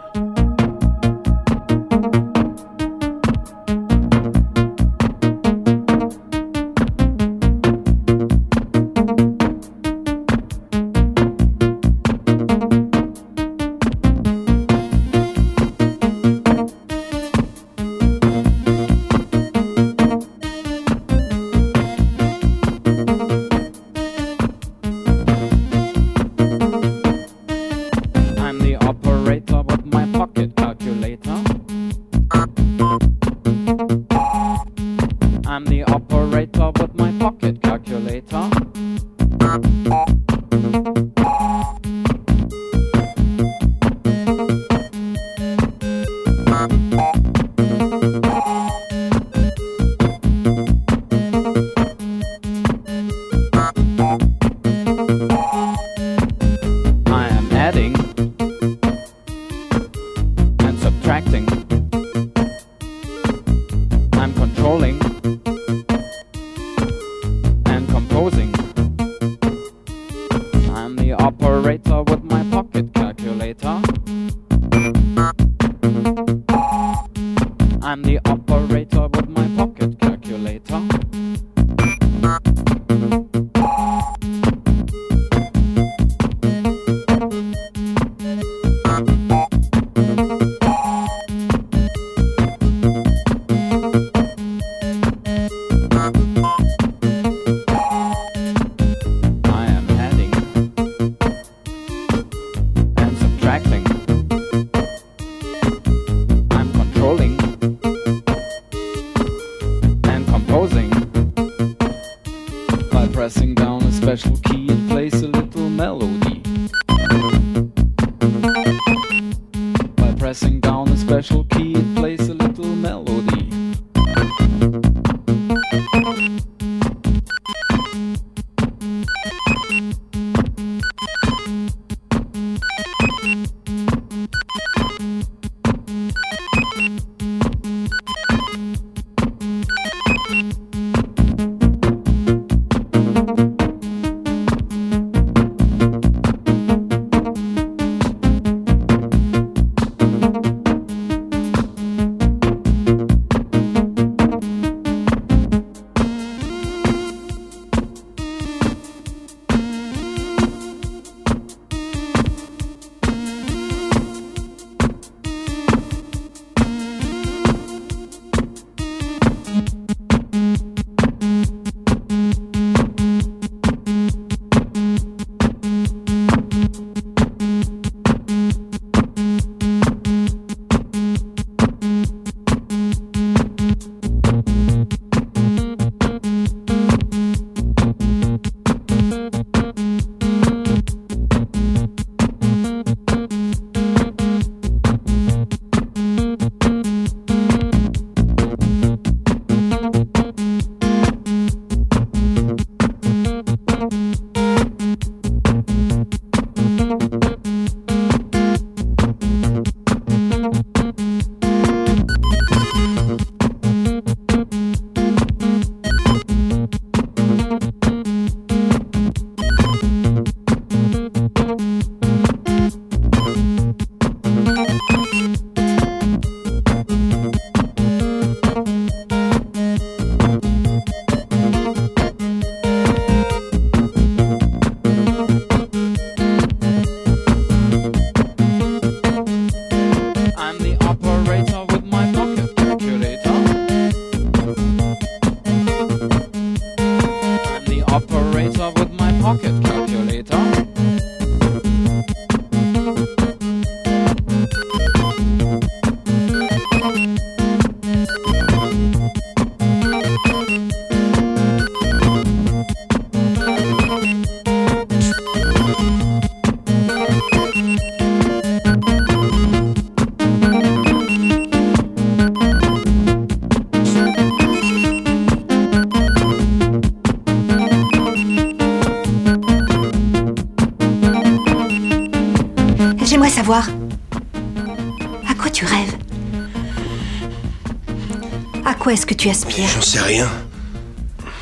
Tu 289.22 289.30
aspires 289.30 289.68
J'en 289.68 289.80
sais 289.80 290.00
rien. 290.00 290.28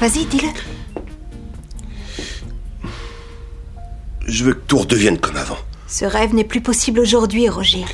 Vas-y, 0.00 0.26
dis-le. 0.26 0.48
Je 4.26 4.44
veux 4.44 4.52
que 4.52 4.60
tout 4.66 4.76
redevienne 4.76 5.18
comme 5.18 5.36
avant. 5.36 5.56
Ce 5.86 6.04
rêve 6.04 6.34
n'est 6.34 6.44
plus 6.44 6.60
possible 6.60 7.00
aujourd'hui, 7.00 7.48
Roger. 7.48 7.86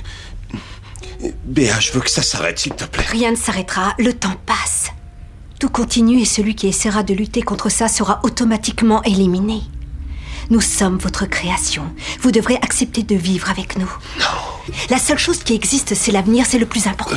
Béa, 1.45 1.79
je 1.79 1.93
veux 1.93 2.01
que 2.01 2.11
ça 2.11 2.23
s'arrête, 2.23 2.59
s'il 2.59 2.75
te 2.75 2.85
plaît. 2.85 3.05
Rien 3.09 3.31
ne 3.31 3.37
s'arrêtera, 3.37 3.95
le 4.01 4.13
temps 4.13 4.35
passe. 4.45 4.91
Tout 5.61 5.69
continue 5.69 6.21
et 6.21 6.25
celui 6.25 6.57
qui 6.57 6.67
essaiera 6.67 7.05
de 7.05 7.15
lutter 7.15 7.43
contre 7.43 7.69
ça 7.69 7.87
sera 7.87 8.19
automatiquement 8.25 9.05
éliminé. 9.05 9.63
Nous 10.51 10.61
sommes 10.61 10.99
votre 10.99 11.27
création. 11.27 11.85
Vous 12.23 12.33
devrez 12.33 12.57
accepter 12.57 13.05
de 13.05 13.15
vivre 13.15 13.51
avec 13.51 13.79
nous. 13.79 13.93
Non. 14.19 14.75
La 14.91 14.99
seule 14.99 15.19
chose 15.19 15.45
qui 15.45 15.55
existe, 15.55 15.95
c'est 15.95 16.11
l'avenir, 16.11 16.45
c'est 16.45 16.59
le 16.59 16.67
plus 16.67 16.89
important. 16.89 17.15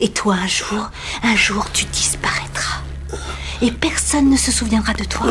Et 0.00 0.08
toi, 0.08 0.34
un 0.34 0.46
jour, 0.46 0.90
un 1.22 1.36
jour, 1.36 1.70
tu 1.72 1.84
disparaîtras. 1.84 2.80
Et 3.60 3.70
personne 3.70 4.30
ne 4.30 4.36
se 4.36 4.50
souviendra 4.50 4.94
de 4.94 5.04
toi. 5.04 5.26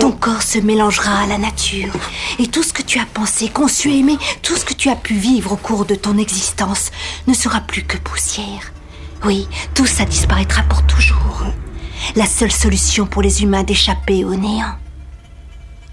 Ton 0.00 0.10
corps 0.10 0.42
se 0.42 0.58
mélangera 0.58 1.20
à 1.20 1.26
la 1.26 1.38
nature. 1.38 1.92
Et 2.40 2.48
tout 2.48 2.64
ce 2.64 2.72
que 2.72 2.82
tu 2.82 2.98
as 2.98 3.06
pensé, 3.06 3.48
conçu, 3.48 3.92
aimé, 3.92 4.18
tout 4.42 4.56
ce 4.56 4.64
que 4.64 4.74
tu 4.74 4.88
as 4.90 4.96
pu 4.96 5.14
vivre 5.14 5.52
au 5.52 5.56
cours 5.56 5.84
de 5.84 5.94
ton 5.94 6.18
existence 6.18 6.90
ne 7.28 7.34
sera 7.34 7.60
plus 7.60 7.84
que 7.84 7.96
poussière. 7.98 8.72
Oui, 9.24 9.48
tout 9.74 9.86
ça 9.86 10.04
disparaîtra 10.04 10.62
pour 10.64 10.84
toujours. 10.86 11.44
La 12.16 12.26
seule 12.26 12.52
solution 12.52 13.06
pour 13.06 13.22
les 13.22 13.42
humains 13.42 13.62
d'échapper 13.62 14.24
au 14.24 14.34
néant 14.34 14.74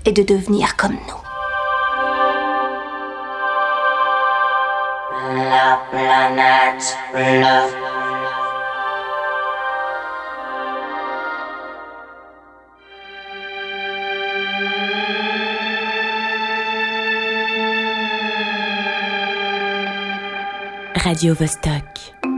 est 0.06 0.12
de 0.12 0.24
devenir 0.24 0.76
comme 0.76 0.94
nous. 0.94 1.21
La 5.52 5.82
planète 5.92 6.98
bleue. 7.14 7.92
Radio 20.96 21.34
Vostok. 21.34 22.31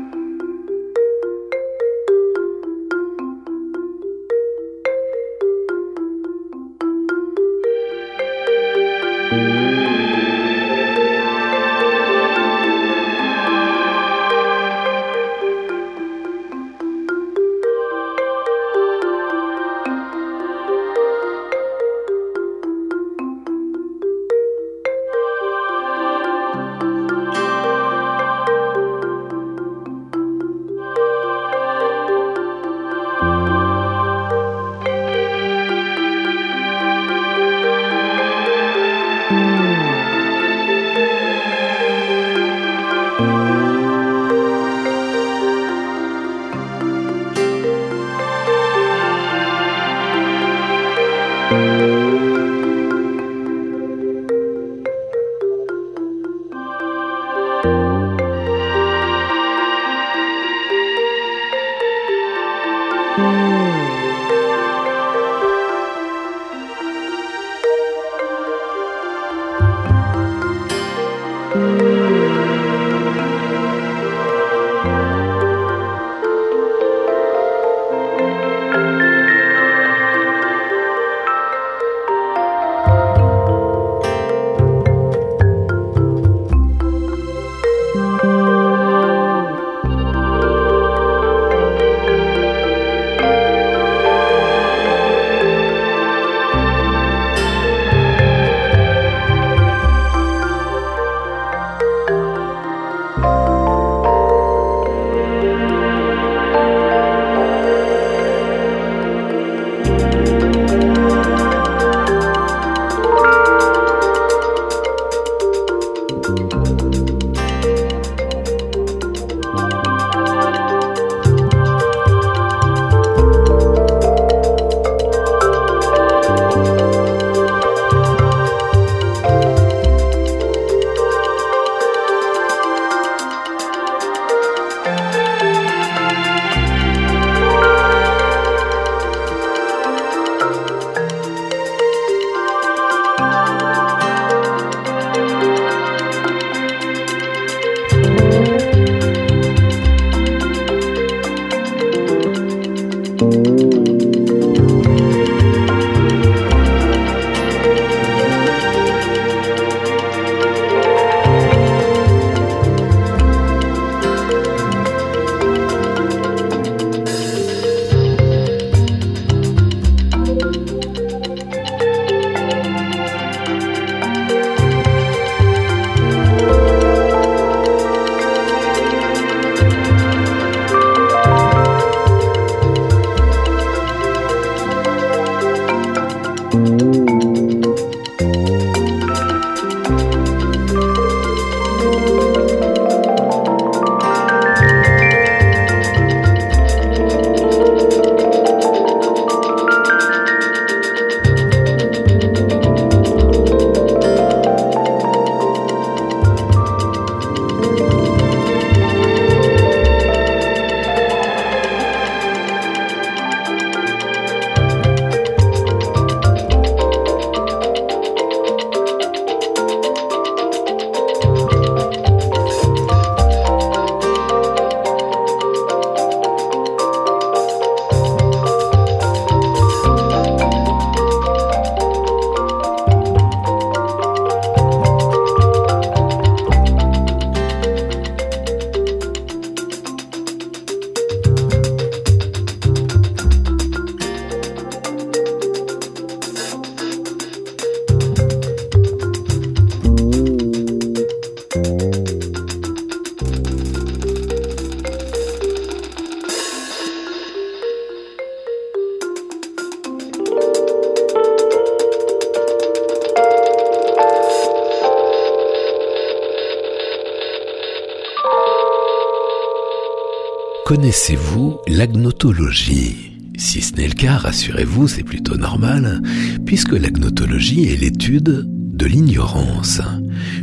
Connaissez-vous 270.75 271.59
l'agnotologie? 271.67 273.11
Si 273.37 273.61
ce 273.61 273.75
n'est 273.75 273.87
le 273.87 273.93
cas, 273.93 274.17
rassurez-vous, 274.17 274.87
c'est 274.87 275.03
plutôt 275.03 275.37
normal, 275.37 276.01
puisque 276.47 276.71
l'agnotologie 276.71 277.65
est 277.65 277.79
l'étude 277.79 278.47
de 278.47 278.85
l'ignorance, 278.87 279.81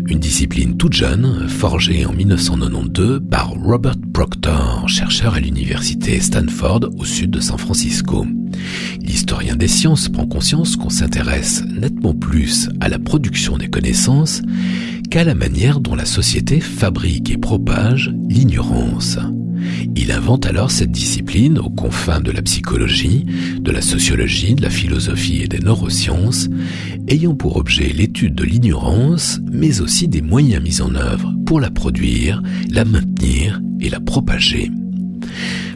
une 0.06 0.20
discipline 0.20 0.76
toute 0.76 0.92
jeune, 0.92 1.48
forgée 1.48 2.06
en 2.06 2.12
1992 2.12 3.22
par 3.28 3.50
Robert 3.50 3.96
Proctor, 4.14 4.88
chercheur 4.88 5.34
à 5.34 5.40
l'université 5.40 6.20
Stanford 6.20 6.90
au 6.96 7.04
sud 7.04 7.32
de 7.32 7.40
San 7.40 7.58
Francisco. 7.58 8.24
L'historien 9.00 9.56
des 9.56 9.66
sciences 9.66 10.08
prend 10.08 10.28
conscience 10.28 10.76
qu'on 10.76 10.90
s'intéresse 10.90 11.64
nettement 11.64 12.14
plus 12.14 12.68
à 12.78 12.88
la 12.88 13.00
production 13.00 13.58
des 13.58 13.68
connaissances 13.68 14.42
qu'à 15.10 15.24
la 15.24 15.34
manière 15.34 15.80
dont 15.80 15.96
la 15.96 16.06
société 16.06 16.60
fabrique 16.60 17.30
et 17.30 17.36
propage 17.36 18.14
l'ignorance. 18.28 19.18
Il 19.96 20.12
invente 20.12 20.46
alors 20.46 20.70
cette 20.70 20.92
discipline 20.92 21.58
aux 21.58 21.70
confins 21.70 22.20
de 22.20 22.30
la 22.30 22.42
psychologie, 22.42 23.26
de 23.60 23.70
la 23.70 23.82
sociologie, 23.82 24.54
de 24.54 24.62
la 24.62 24.70
philosophie 24.70 25.42
et 25.42 25.48
des 25.48 25.58
neurosciences, 25.58 26.48
ayant 27.08 27.34
pour 27.34 27.56
objet 27.56 27.88
l'étude 27.88 28.34
de 28.34 28.44
l'ignorance, 28.44 29.40
mais 29.50 29.80
aussi 29.80 30.08
des 30.08 30.22
moyens 30.22 30.62
mis 30.62 30.80
en 30.80 30.94
œuvre 30.94 31.34
pour 31.44 31.60
la 31.60 31.70
produire, 31.70 32.42
la 32.70 32.84
maintenir 32.84 33.60
et 33.80 33.90
la 33.90 34.00
propager. 34.00 34.70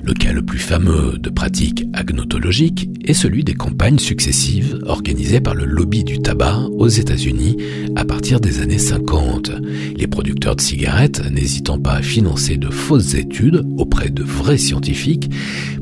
Le 0.02 0.12
cas 0.12 0.32
le 0.32 0.42
plus 0.42 0.58
fameux 0.58 1.18
de 1.18 1.30
pratique 1.30 1.84
agnotologique 1.92 2.88
est 3.04 3.14
celui 3.14 3.44
des 3.44 3.54
campagnes 3.54 3.98
successives 3.98 4.78
organisées 4.86 5.40
par 5.40 5.54
le 5.54 5.64
lobby 5.64 6.04
du 6.04 6.18
tabac 6.20 6.68
aux 6.72 6.88
États-Unis 6.88 7.56
à 7.96 8.04
partir 8.04 8.40
des 8.40 8.60
années 8.60 8.78
50. 8.78 9.50
Les 9.96 10.06
producteurs 10.06 10.56
de 10.56 10.60
cigarettes 10.60 11.22
n'hésitant 11.30 11.78
pas 11.78 11.94
à 11.94 12.02
financer 12.02 12.56
de 12.56 12.70
fausses 12.70 13.14
études 13.14 13.64
auprès 13.78 14.10
de 14.10 14.22
vrais 14.22 14.58
scientifiques 14.58 15.30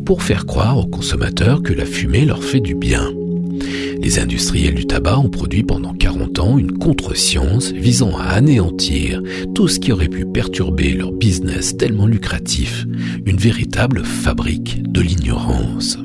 pour 0.05 0.23
faire 0.23 0.47
croire 0.47 0.79
aux 0.79 0.87
consommateurs 0.87 1.63
que 1.63 1.73
la 1.73 1.87
fumée 1.87 2.25
leur 2.25 2.43
fait 2.43 2.61
du 2.61 2.75
bien. 2.75 3.13
Les 4.03 4.19
industriels 4.19 4.75
du 4.75 4.85
tabac 4.85 5.17
ont 5.19 5.31
produit 5.31 5.63
pendant 5.63 5.95
40 5.95 6.39
ans 6.41 6.59
une 6.59 6.77
contre-science 6.77 7.71
visant 7.71 8.17
à 8.19 8.31
anéantir 8.31 9.23
tout 9.55 9.69
ce 9.69 9.79
qui 9.79 9.93
aurait 9.93 10.09
pu 10.09 10.27
perturber 10.27 10.93
leur 10.93 11.13
business 11.13 11.77
tellement 11.77 12.07
lucratif, 12.07 12.85
une 13.25 13.37
véritable 13.37 14.03
fabrique 14.03 14.83
de 14.83 15.01
l'ignorance. 15.01 15.99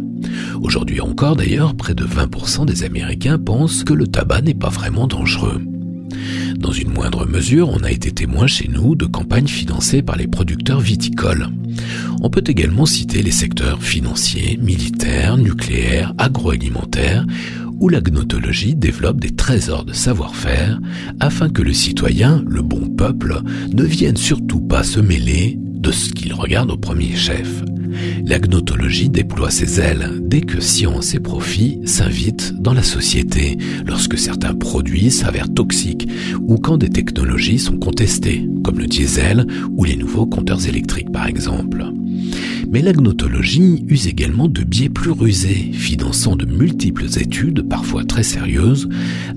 Aujourd'hui 0.62 1.02
encore 1.02 1.36
d'ailleurs, 1.36 1.76
près 1.76 1.96
de 1.96 2.06
20% 2.06 2.68
des 2.68 2.84
Américains 2.84 3.40
pensent 3.40 3.84
que 3.84 3.94
le 3.94 4.06
tabac 4.06 4.42
n'est 4.42 4.54
pas 4.54 4.70
vraiment 4.70 5.08
dangereux. 5.08 5.60
Dans 6.60 6.72
une 6.72 6.94
moindre 6.94 7.26
mesure, 7.26 7.70
on 7.70 7.84
a 7.84 7.92
été 7.92 8.12
témoin 8.12 8.46
chez 8.46 8.68
nous 8.68 8.96
de 8.96 9.06
campagnes 9.06 9.48
financées 9.48 10.04
par 10.04 10.18
les 10.18 10.28
producteurs 10.28 10.80
viticoles. 10.80 11.48
On 12.22 12.30
peut 12.30 12.44
également 12.46 12.86
citer 12.86 13.24
les 13.24 13.32
secteurs 13.32 13.82
financiers, 13.82 14.58
militaires, 14.62 15.38
nucléaires, 15.38 16.14
agroalimentaires 16.18 17.26
où 17.80 17.90
la 17.90 18.02
gnotologie 18.02 18.76
développe 18.76 19.20
des 19.20 19.36
trésors 19.36 19.86
de 19.86 19.94
savoir-faire 19.94 20.80
afin 21.20 21.50
que 21.50 21.62
le 21.62 21.74
citoyen, 21.74 22.44
le 22.48 22.62
bon 22.62 22.88
peuple, 22.90 23.42
ne 23.74 23.84
vienne 23.84 24.18
surtout 24.18 24.62
pas 24.62 24.84
se 24.84 25.00
mêler 25.00 25.58
de 25.60 25.92
ce 25.92 26.12
qu'il 26.12 26.34
regarde 26.34 26.72
au 26.72 26.78
premier 26.78 27.16
chef. 27.16 27.64
La 28.26 28.40
gnotologie 28.40 29.10
déploie 29.10 29.50
ses 29.50 29.80
ailes 29.80 30.20
dès 30.22 30.42
que 30.42 30.60
science 30.60 31.14
et 31.14 31.20
profit 31.20 31.80
s'invitent 31.86 32.54
dans 32.60 32.74
la 32.74 32.84
société, 32.84 33.58
lorsque 33.86 34.18
certains 34.18 34.54
produits 34.54 35.12
s'avèrent 35.12 35.54
toxiques 35.54 36.08
ou 36.42 36.58
quand 36.58 36.78
des 36.78 36.90
technologies 36.90 37.60
sont 37.60 37.78
contestées, 37.78 38.48
comme 38.64 38.80
le 38.80 38.88
diesel 38.88 39.48
ou 39.76 39.84
les 39.84 39.96
nouveaux 39.96 40.26
compteurs 40.26 40.68
électriques 40.68 41.12
par 41.12 41.28
exemple. 41.28 41.86
Mais 42.70 42.82
la 42.82 42.94
gnotologie 42.94 43.86
use 43.88 44.08
également 44.08 44.48
de 44.48 44.64
biais 44.64 44.90
plus 44.90 45.12
rusés, 45.12 45.72
finançant 45.74 46.36
de 46.36 46.46
multiples 46.46 47.06
études, 47.06 47.68
parfois 47.68 48.04
très 48.04 48.24
sérieuses, 48.24 48.90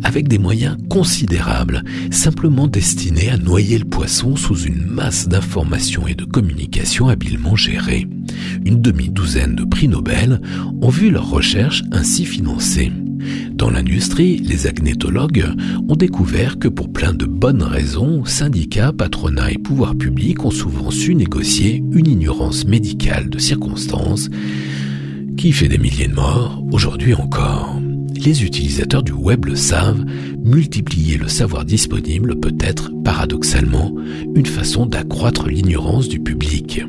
avec 0.03 0.28
des 0.28 0.39
moyens 0.39 0.76
considérables, 0.89 1.85
simplement 2.11 2.66
destinés 2.66 3.31
à 3.31 3.37
noyer 3.37 3.78
le 3.78 3.85
poisson 3.85 4.37
sous 4.37 4.62
une 4.62 4.85
masse 4.85 5.28
d'informations 5.28 6.07
et 6.09 6.14
de 6.14 6.24
communications 6.24 7.09
habilement 7.09 7.57
gérées. 7.57 8.09
Une 8.64 8.83
demi-douzaine 8.83 9.55
de 9.55 9.64
prix 9.64 9.89
Nobel 9.89 10.41
ont 10.83 10.91
vu 10.91 11.11
leurs 11.11 11.31
recherches 11.31 11.85
ainsi 11.93 12.24
financées. 12.24 12.93
Dans 13.52 13.70
l'industrie, 13.70 14.38
les 14.38 14.66
agnétologues 14.66 15.46
ont 15.88 15.96
découvert 15.96 16.58
que 16.58 16.68
pour 16.68 16.92
plein 16.92 17.12
de 17.12 17.26
bonnes 17.26 17.62
raisons, 17.62 18.24
syndicats, 18.24 18.92
patronats 18.92 19.50
et 19.50 19.58
pouvoirs 19.58 19.96
publics 19.96 20.44
ont 20.44 20.50
souvent 20.50 20.90
su 20.90 21.14
négocier 21.14 21.82
une 21.92 22.06
ignorance 22.06 22.64
médicale 22.64 23.28
de 23.28 23.38
circonstances 23.38 24.28
qui 25.36 25.52
fait 25.52 25.68
des 25.68 25.78
milliers 25.78 26.08
de 26.08 26.14
morts 26.14 26.62
aujourd'hui 26.72 27.14
encore. 27.14 27.80
Les 28.24 28.44
utilisateurs 28.44 29.02
du 29.02 29.12
web 29.12 29.46
le 29.46 29.56
savent, 29.56 30.04
multiplier 30.44 31.16
le 31.16 31.28
savoir 31.28 31.64
disponible 31.64 32.38
peut 32.38 32.56
être, 32.60 32.92
paradoxalement, 33.02 33.94
une 34.34 34.44
façon 34.44 34.84
d'accroître 34.84 35.48
l'ignorance 35.48 36.06
du 36.06 36.20
public. 36.20 36.82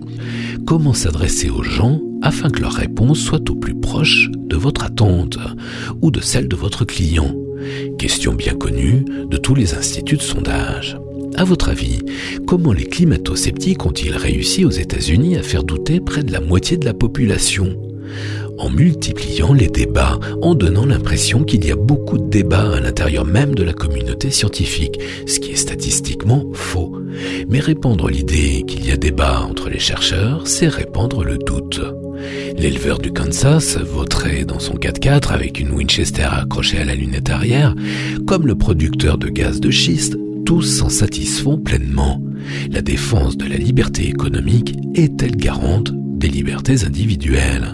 Comment 0.65 0.93
s'adresser 0.93 1.49
aux 1.49 1.63
gens 1.63 2.01
afin 2.21 2.49
que 2.49 2.61
leur 2.61 2.73
réponse 2.73 3.19
soit 3.19 3.49
au 3.49 3.55
plus 3.55 3.75
proche 3.75 4.29
de 4.35 4.57
votre 4.57 4.83
attente 4.83 5.37
ou 6.01 6.11
de 6.11 6.19
celle 6.19 6.49
de 6.49 6.55
votre 6.57 6.83
client? 6.83 7.33
Question 7.97 8.33
bien 8.33 8.53
connue 8.53 9.05
de 9.29 9.37
tous 9.37 9.55
les 9.55 9.73
instituts 9.73 10.17
de 10.17 10.21
sondage. 10.21 10.97
À 11.37 11.45
votre 11.45 11.69
avis, 11.69 11.99
comment 12.45 12.73
les 12.73 12.83
climato-sceptiques 12.83 13.85
ont-ils 13.85 14.17
réussi 14.17 14.65
aux 14.65 14.69
États-Unis 14.69 15.37
à 15.37 15.43
faire 15.43 15.63
douter 15.63 16.01
près 16.01 16.23
de 16.23 16.33
la 16.33 16.41
moitié 16.41 16.75
de 16.75 16.83
la 16.83 16.93
population? 16.93 17.77
En 18.61 18.69
multipliant 18.69 19.53
les 19.53 19.67
débats, 19.67 20.19
en 20.43 20.53
donnant 20.53 20.85
l'impression 20.85 21.43
qu'il 21.43 21.65
y 21.65 21.71
a 21.71 21.75
beaucoup 21.75 22.19
de 22.19 22.29
débats 22.29 22.75
à 22.75 22.79
l'intérieur 22.79 23.25
même 23.25 23.55
de 23.55 23.63
la 23.63 23.73
communauté 23.73 24.29
scientifique, 24.29 24.99
ce 25.25 25.39
qui 25.39 25.51
est 25.51 25.55
statistiquement 25.55 26.45
faux. 26.53 26.95
Mais 27.49 27.59
répandre 27.59 28.07
l'idée 28.07 28.63
qu'il 28.67 28.85
y 28.85 28.91
a 28.91 28.97
débat 28.97 29.41
entre 29.41 29.69
les 29.69 29.79
chercheurs, 29.79 30.45
c'est 30.45 30.67
répandre 30.67 31.23
le 31.23 31.39
doute. 31.39 31.81
L'éleveur 32.55 32.99
du 32.99 33.11
Kansas 33.11 33.77
voterait 33.77 34.45
dans 34.45 34.59
son 34.59 34.75
4x4 34.75 35.31
avec 35.31 35.59
une 35.59 35.71
Winchester 35.71 36.27
accrochée 36.31 36.77
à 36.77 36.85
la 36.85 36.93
lunette 36.93 37.31
arrière, 37.31 37.73
comme 38.27 38.45
le 38.45 38.55
producteur 38.55 39.17
de 39.17 39.29
gaz 39.29 39.59
de 39.59 39.71
schiste, 39.71 40.17
tous 40.45 40.61
s'en 40.61 40.89
satisfont 40.89 41.57
pleinement. 41.57 42.21
La 42.69 42.81
défense 42.81 43.37
de 43.37 43.45
la 43.45 43.57
liberté 43.57 44.07
économique 44.07 44.75
est-elle 44.93 45.35
garante 45.35 45.91
des 45.93 46.29
libertés 46.29 46.83
individuelles? 46.85 47.73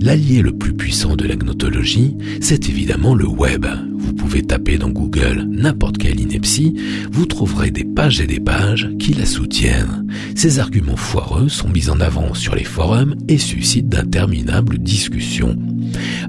L'allié 0.00 0.42
le 0.42 0.52
plus 0.52 0.74
puissant 0.74 1.16
de 1.16 1.26
la 1.26 1.36
gnotologie, 1.36 2.16
c'est 2.40 2.68
évidemment 2.68 3.14
le 3.14 3.26
web. 3.26 3.66
Vous 3.96 4.12
pouvez 4.12 4.42
taper 4.42 4.78
dans 4.78 4.90
Google 4.90 5.46
n'importe 5.48 5.98
quelle 5.98 6.20
ineptie, 6.20 6.74
vous 7.10 7.26
trouverez 7.26 7.70
des 7.70 7.84
pages 7.84 8.20
et 8.20 8.26
des 8.26 8.40
pages 8.40 8.90
qui 8.98 9.14
la 9.14 9.26
soutiennent. 9.26 10.06
Ces 10.34 10.58
arguments 10.58 10.96
foireux 10.96 11.48
sont 11.48 11.68
mis 11.68 11.88
en 11.88 12.00
avant 12.00 12.34
sur 12.34 12.54
les 12.54 12.64
forums 12.64 13.14
et 13.28 13.38
suscitent 13.38 13.88
d'interminables 13.88 14.78
discussions. 14.78 15.56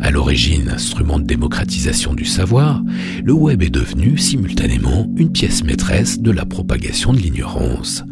À 0.01 0.11
l'origine 0.11 0.69
instrument 0.69 1.19
de 1.19 1.25
démocratisation 1.25 2.13
du 2.13 2.25
savoir, 2.25 2.83
le 3.23 3.33
web 3.33 3.63
est 3.63 3.69
devenu 3.69 4.17
simultanément 4.17 5.09
une 5.17 5.31
pièce 5.31 5.63
maîtresse 5.63 6.19
de 6.19 6.31
la 6.31 6.45
propagation 6.45 7.13
de 7.13 7.19
l'ignorance. 7.19 8.03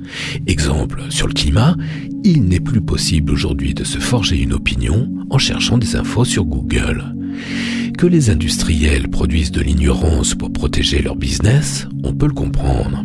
Exemple, 0.47 1.03
sur 1.09 1.27
le 1.27 1.33
climat, 1.33 1.75
il 2.23 2.45
n'est 2.45 2.59
plus 2.59 2.81
possible 2.81 3.31
aujourd'hui 3.31 3.73
de 3.73 3.83
se 3.83 3.99
forger 3.99 4.41
une 4.41 4.53
opinion 4.53 5.02
en 5.29 5.37
cherchant 5.37 5.77
des 5.77 5.95
infos 5.95 6.25
sur 6.25 6.45
Google. 6.45 7.15
Que 7.97 8.07
les 8.07 8.29
industriels 8.29 9.09
produisent 9.09 9.51
de 9.51 9.61
l'ignorance 9.61 10.35
pour 10.35 10.51
protéger 10.51 11.01
leur 11.01 11.15
business, 11.15 11.87
on 12.03 12.13
peut 12.13 12.27
le 12.27 12.33
comprendre. 12.33 13.03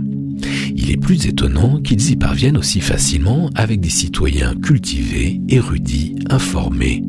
Il 0.89 0.95
est 0.95 0.97
plus 0.97 1.27
étonnant 1.27 1.83
qu'ils 1.83 2.13
y 2.13 2.17
parviennent 2.17 2.57
aussi 2.57 2.81
facilement 2.81 3.51
avec 3.55 3.79
des 3.79 3.91
citoyens 3.91 4.55
cultivés, 4.55 5.39
érudits, 5.51 6.15
informés. 6.31 7.05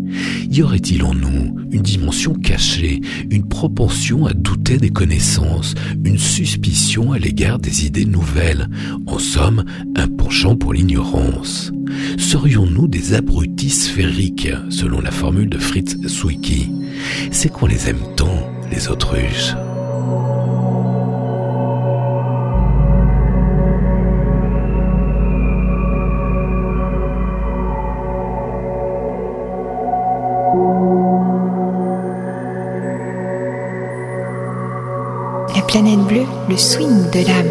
Y 0.51 0.63
aurait-il 0.63 1.01
en 1.01 1.13
nous 1.13 1.55
une 1.71 1.81
dimension 1.81 2.33
cachée, 2.33 2.99
une 3.29 3.47
propension 3.47 4.25
à 4.25 4.33
douter 4.33 4.79
des 4.79 4.89
connaissances, 4.89 5.75
une 6.03 6.17
suspicion 6.17 7.13
à 7.13 7.19
l'égard 7.19 7.57
des 7.57 7.85
idées 7.85 8.03
nouvelles, 8.03 8.67
en 9.07 9.17
somme 9.17 9.63
un 9.95 10.09
penchant 10.09 10.57
pour 10.57 10.73
l'ignorance? 10.73 11.71
Serions-nous 12.17 12.89
des 12.89 13.13
abrutis 13.13 13.69
sphériques, 13.69 14.49
selon 14.67 14.99
la 14.99 15.11
formule 15.11 15.47
de 15.47 15.57
Fritz 15.57 15.95
Zwicky? 16.05 16.69
C'est 17.31 17.49
qu'on 17.49 17.67
les 17.67 17.87
aime 17.87 18.03
tant, 18.17 18.51
les 18.73 18.89
autruches 18.89 19.53
Planète 35.69 35.99
Bleue, 35.99 36.25
le 36.49 36.57
swing 36.57 37.11
de 37.11 37.27
l'âme. 37.27 37.45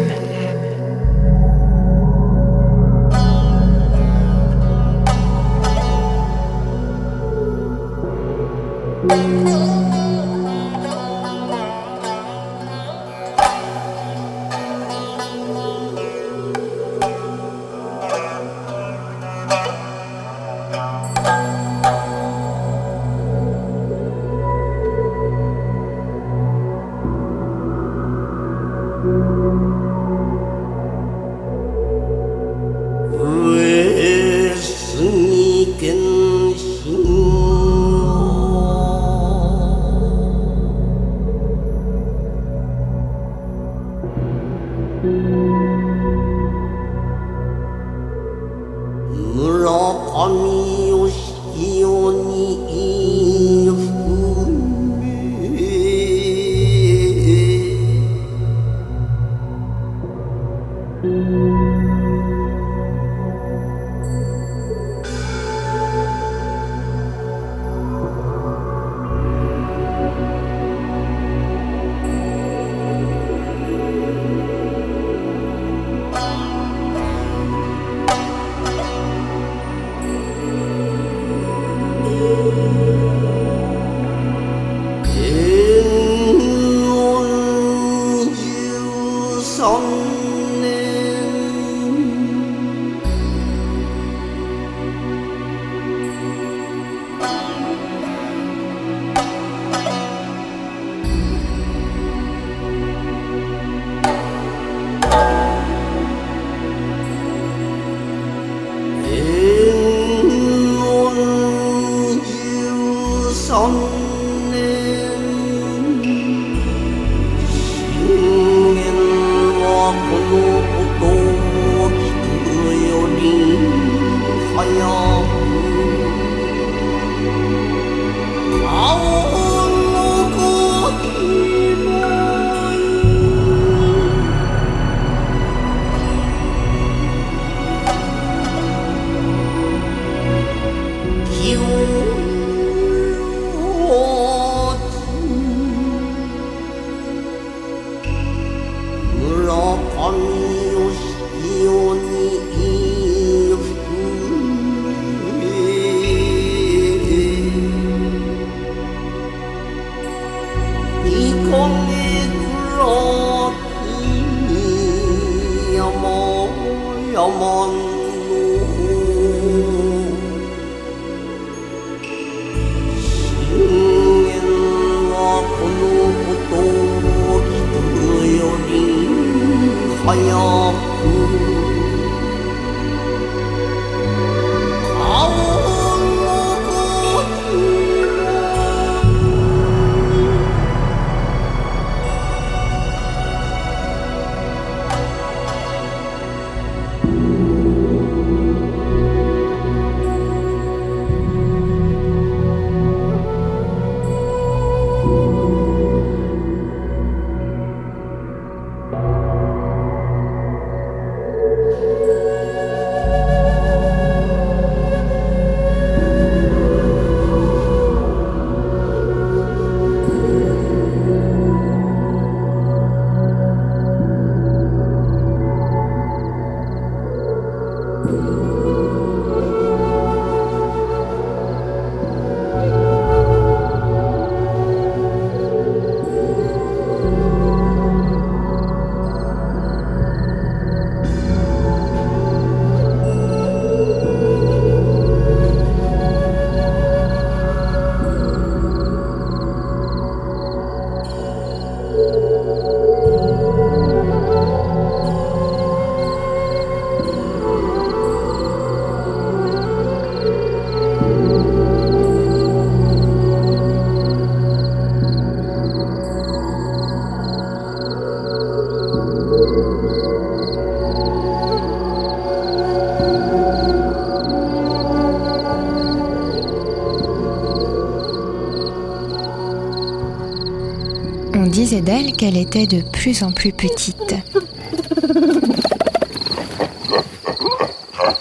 D'elle 281.81 282.13
qu'elle 282.13 282.37
était 282.37 282.67
de 282.67 282.81
plus 282.81 283.23
en 283.23 283.31
plus 283.31 283.51
petite. 283.51 284.15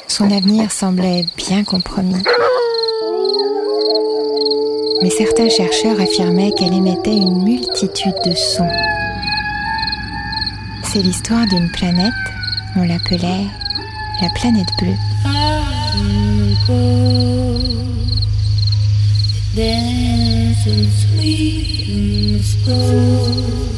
Son 0.09 0.31
avenir 0.31 0.71
semblait 0.73 1.25
bien 1.37 1.65
compromis. 1.65 2.23
Mais 5.03 5.11
certains 5.11 5.49
chercheurs 5.49 6.01
affirmaient 6.01 6.53
qu'elle 6.53 6.75
émettait 6.75 7.17
une 7.17 7.43
multitude 7.45 8.17
de 8.25 8.35
sons. 8.35 8.69
C'est 10.83 11.03
l'histoire 11.03 11.47
d'une 11.47 11.71
planète, 11.71 12.13
on 12.77 12.83
l'appelait 12.83 13.47
la 14.21 14.29
planète 14.35 14.69
bleue. 14.79 14.97
Please 21.89 22.55
go. 22.67 23.78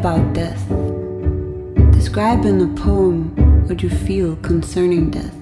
About 0.00 0.32
death. 0.32 0.66
Describe 1.92 2.46
in 2.46 2.58
a 2.62 2.68
poem 2.80 3.36
what 3.68 3.82
you 3.82 3.90
feel 3.90 4.34
concerning 4.36 5.10
death. 5.10 5.34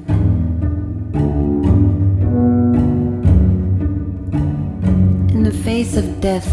In 5.33 5.45
the 5.45 5.57
face 5.63 5.97
of 5.97 6.21
death, 6.21 6.49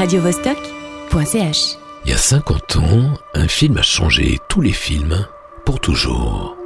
radiovostok.ch 0.00 1.76
Il 2.06 2.10
y 2.10 2.14
a 2.14 2.16
50 2.16 2.76
ans, 2.76 3.12
un 3.34 3.46
film 3.46 3.76
a 3.76 3.82
changé 3.82 4.38
tous 4.48 4.62
les 4.62 4.72
films 4.72 5.26
pour 5.66 5.78
toujours. 5.78 6.56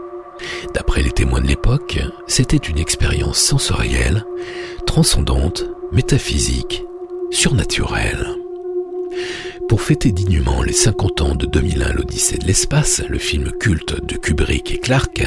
D'après 0.73 1.02
les 1.02 1.11
témoins 1.11 1.40
de 1.40 1.48
l'époque, 1.48 1.98
c'était 2.28 2.56
une 2.59 2.78
expérience 2.78 3.39
sensorielle, 3.39 4.24
transcendante, 4.86 5.65
métaphysique, 5.90 6.85
surnaturelle. 7.32 8.36
Pour 9.69 9.82
fêter 9.82 10.12
dignement 10.12 10.62
les 10.62 10.73
50 10.73 11.20
ans 11.23 11.35
de 11.35 11.47
2001 11.47 11.93
l'Odyssée 11.93 12.39
de 12.39 12.47
l'espace, 12.47 13.02
le 13.09 13.19
film 13.19 13.51
culte 13.51 14.05
de 14.05 14.16
Kubrick 14.16 14.70
et 14.70 14.78
Clark, 14.78 15.24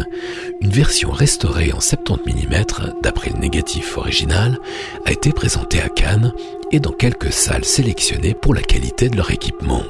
une 0.61 0.69
version 0.69 1.11
restaurée 1.11 1.73
en 1.73 1.81
70 1.81 2.47
mm 2.47 2.63
d'après 3.03 3.31
le 3.31 3.39
négatif 3.39 3.97
original 3.97 4.59
a 5.05 5.11
été 5.11 5.33
présentée 5.33 5.81
à 5.81 5.89
Cannes 5.89 6.31
et 6.71 6.79
dans 6.79 6.91
quelques 6.91 7.31
salles 7.31 7.65
sélectionnées 7.65 8.33
pour 8.33 8.53
la 8.53 8.61
qualité 8.61 9.09
de 9.09 9.17
leur 9.17 9.31
équipement. 9.31 9.83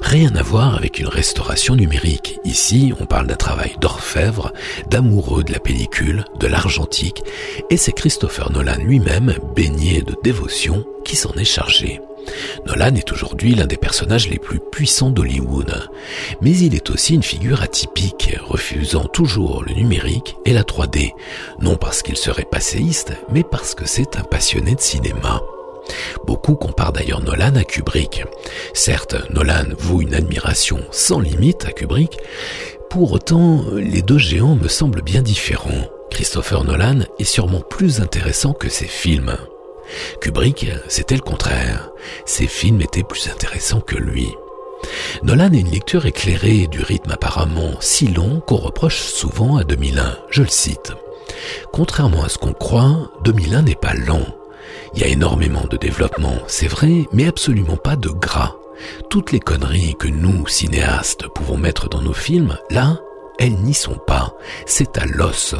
Rien 0.00 0.34
à 0.36 0.42
voir 0.42 0.76
avec 0.76 0.98
une 0.98 1.08
restauration 1.08 1.76
numérique. 1.76 2.38
Ici, 2.44 2.92
on 3.00 3.06
parle 3.06 3.26
d'un 3.26 3.36
travail 3.36 3.76
d'orfèvre, 3.80 4.52
d'amoureux 4.88 5.44
de 5.44 5.52
la 5.52 5.60
pellicule, 5.60 6.24
de 6.38 6.46
l'argentique, 6.46 7.22
et 7.70 7.76
c'est 7.76 7.92
Christopher 7.92 8.50
Nolan 8.52 8.78
lui-même, 8.78 9.34
baigné 9.54 10.02
de 10.02 10.16
dévotion, 10.22 10.84
qui 11.04 11.16
s'en 11.16 11.32
est 11.34 11.44
chargé. 11.44 12.00
Nolan 12.66 12.94
est 12.94 13.12
aujourd'hui 13.12 13.54
l'un 13.54 13.66
des 13.66 13.76
personnages 13.76 14.28
les 14.28 14.38
plus 14.38 14.60
puissants 14.70 15.10
d'Hollywood, 15.10 15.88
mais 16.40 16.56
il 16.56 16.74
est 16.74 16.90
aussi 16.90 17.14
une 17.14 17.22
figure 17.22 17.62
atypique, 17.62 18.36
refusant 18.44 19.04
toujours 19.04 19.64
le 19.64 19.74
numérique 19.74 20.36
et 20.46 20.52
la 20.52 20.62
3D, 20.62 21.12
non 21.60 21.76
parce 21.76 22.02
qu'il 22.02 22.16
serait 22.16 22.46
passéiste, 22.48 23.12
mais 23.32 23.42
parce 23.42 23.74
que 23.74 23.86
c'est 23.86 24.16
un 24.16 24.22
passionné 24.22 24.74
de 24.74 24.80
cinéma. 24.80 25.42
Beaucoup 26.26 26.54
comparent 26.54 26.92
d'ailleurs 26.92 27.22
Nolan 27.22 27.56
à 27.56 27.64
Kubrick. 27.64 28.24
Certes, 28.74 29.16
Nolan 29.30 29.64
voue 29.78 30.02
une 30.02 30.14
admiration 30.14 30.80
sans 30.90 31.20
limite 31.20 31.64
à 31.64 31.72
Kubrick, 31.72 32.18
pour 32.92 33.12
autant, 33.12 33.64
les 33.72 34.02
deux 34.02 34.18
géants 34.18 34.54
me 34.54 34.68
semblent 34.68 35.00
bien 35.00 35.22
différents. 35.22 35.88
Christopher 36.10 36.62
Nolan 36.62 36.98
est 37.18 37.24
sûrement 37.24 37.62
plus 37.62 38.02
intéressant 38.02 38.52
que 38.52 38.68
ses 38.68 38.86
films. 38.86 39.34
Kubrick, 40.20 40.66
c'était 40.88 41.14
le 41.14 41.22
contraire. 41.22 41.88
Ses 42.26 42.46
films 42.46 42.82
étaient 42.82 43.02
plus 43.02 43.30
intéressants 43.30 43.80
que 43.80 43.96
lui. 43.96 44.28
Nolan 45.22 45.54
a 45.54 45.56
une 45.56 45.70
lecture 45.70 46.04
éclairée 46.04 46.66
du 46.66 46.82
rythme 46.82 47.12
apparemment 47.12 47.70
si 47.80 48.08
long 48.08 48.40
qu'on 48.40 48.56
reproche 48.56 49.00
souvent 49.00 49.56
à 49.56 49.64
2001. 49.64 50.18
Je 50.28 50.42
le 50.42 50.48
cite. 50.48 50.92
Contrairement 51.72 52.24
à 52.24 52.28
ce 52.28 52.36
qu'on 52.36 52.52
croit, 52.52 53.10
2001 53.24 53.62
n'est 53.62 53.74
pas 53.74 53.94
lent. 53.94 54.26
Il 54.94 55.00
y 55.00 55.04
a 55.04 55.08
énormément 55.08 55.64
de 55.70 55.76
développement, 55.76 56.36
c'est 56.46 56.68
vrai, 56.68 57.06
mais 57.12 57.26
absolument 57.26 57.76
pas 57.76 57.96
de 57.96 58.08
gras. 58.08 58.56
Toutes 59.10 59.32
les 59.32 59.40
conneries 59.40 59.94
que 59.98 60.08
nous, 60.08 60.46
cinéastes, 60.46 61.28
pouvons 61.28 61.56
mettre 61.56 61.88
dans 61.88 62.02
nos 62.02 62.12
films, 62.12 62.58
là, 62.70 63.00
elles 63.38 63.56
n'y 63.56 63.74
sont 63.74 63.98
pas. 64.06 64.34
C'est 64.66 64.98
à 64.98 65.06
l'os. 65.06 65.54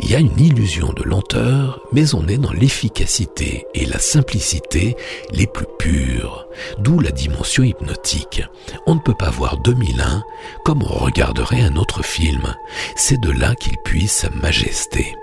Il 0.00 0.10
y 0.10 0.14
a 0.14 0.20
une 0.20 0.38
illusion 0.38 0.92
de 0.92 1.02
lenteur, 1.02 1.80
mais 1.92 2.14
on 2.14 2.26
est 2.28 2.38
dans 2.38 2.52
l'efficacité 2.52 3.66
et 3.74 3.86
la 3.86 3.98
simplicité 3.98 4.96
les 5.32 5.46
plus 5.46 5.66
pures, 5.78 6.46
d'où 6.78 7.00
la 7.00 7.10
dimension 7.10 7.62
hypnotique. 7.62 8.42
On 8.86 8.94
ne 8.94 9.00
peut 9.00 9.14
pas 9.14 9.30
voir 9.30 9.58
2001 9.58 10.24
comme 10.64 10.82
on 10.82 11.04
regarderait 11.04 11.62
un 11.62 11.76
autre 11.76 12.04
film. 12.04 12.54
C'est 12.96 13.20
de 13.20 13.30
là 13.30 13.54
qu'il 13.54 13.76
puise 13.84 14.12
sa 14.12 14.30
majesté. 14.30 15.14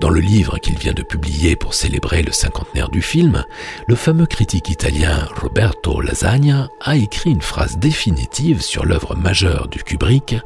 Dans 0.00 0.10
le 0.10 0.20
livre 0.20 0.58
qu'il 0.58 0.78
vient 0.78 0.92
de 0.92 1.02
publier 1.02 1.54
pour 1.54 1.74
célébrer 1.74 2.22
le 2.22 2.32
cinquantenaire 2.32 2.88
du 2.88 3.02
film, 3.02 3.44
le 3.86 3.94
fameux 3.94 4.26
critique 4.26 4.68
italien 4.68 5.28
Roberto 5.40 6.00
Lasagna 6.00 6.68
a 6.80 6.96
écrit 6.96 7.30
une 7.30 7.42
phrase 7.42 7.78
définitive 7.78 8.62
sur 8.62 8.84
l'œuvre 8.84 9.14
majeure 9.14 9.68
du 9.68 9.82
Kubrick. 9.82 10.36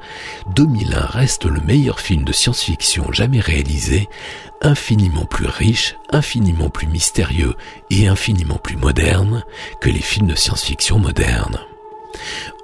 2001 0.55 1.01
reste 1.07 1.47
le 1.47 1.61
meilleur 1.61 2.01
film 2.01 2.25
de 2.25 2.33
science-fiction 2.33 3.13
jamais 3.13 3.41
réalisé, 3.41 4.09
infiniment 4.61 5.25
plus 5.25 5.47
riche, 5.47 5.97
infiniment 6.11 6.69
plus 6.69 6.87
mystérieux 6.87 7.55
et 7.91 8.09
infiniment 8.09 8.59
plus 8.59 8.77
moderne 8.77 9.45
que 9.81 9.89
les 9.89 10.01
films 10.01 10.29
de 10.29 10.35
science-fiction 10.35 10.99
modernes. 10.99 11.59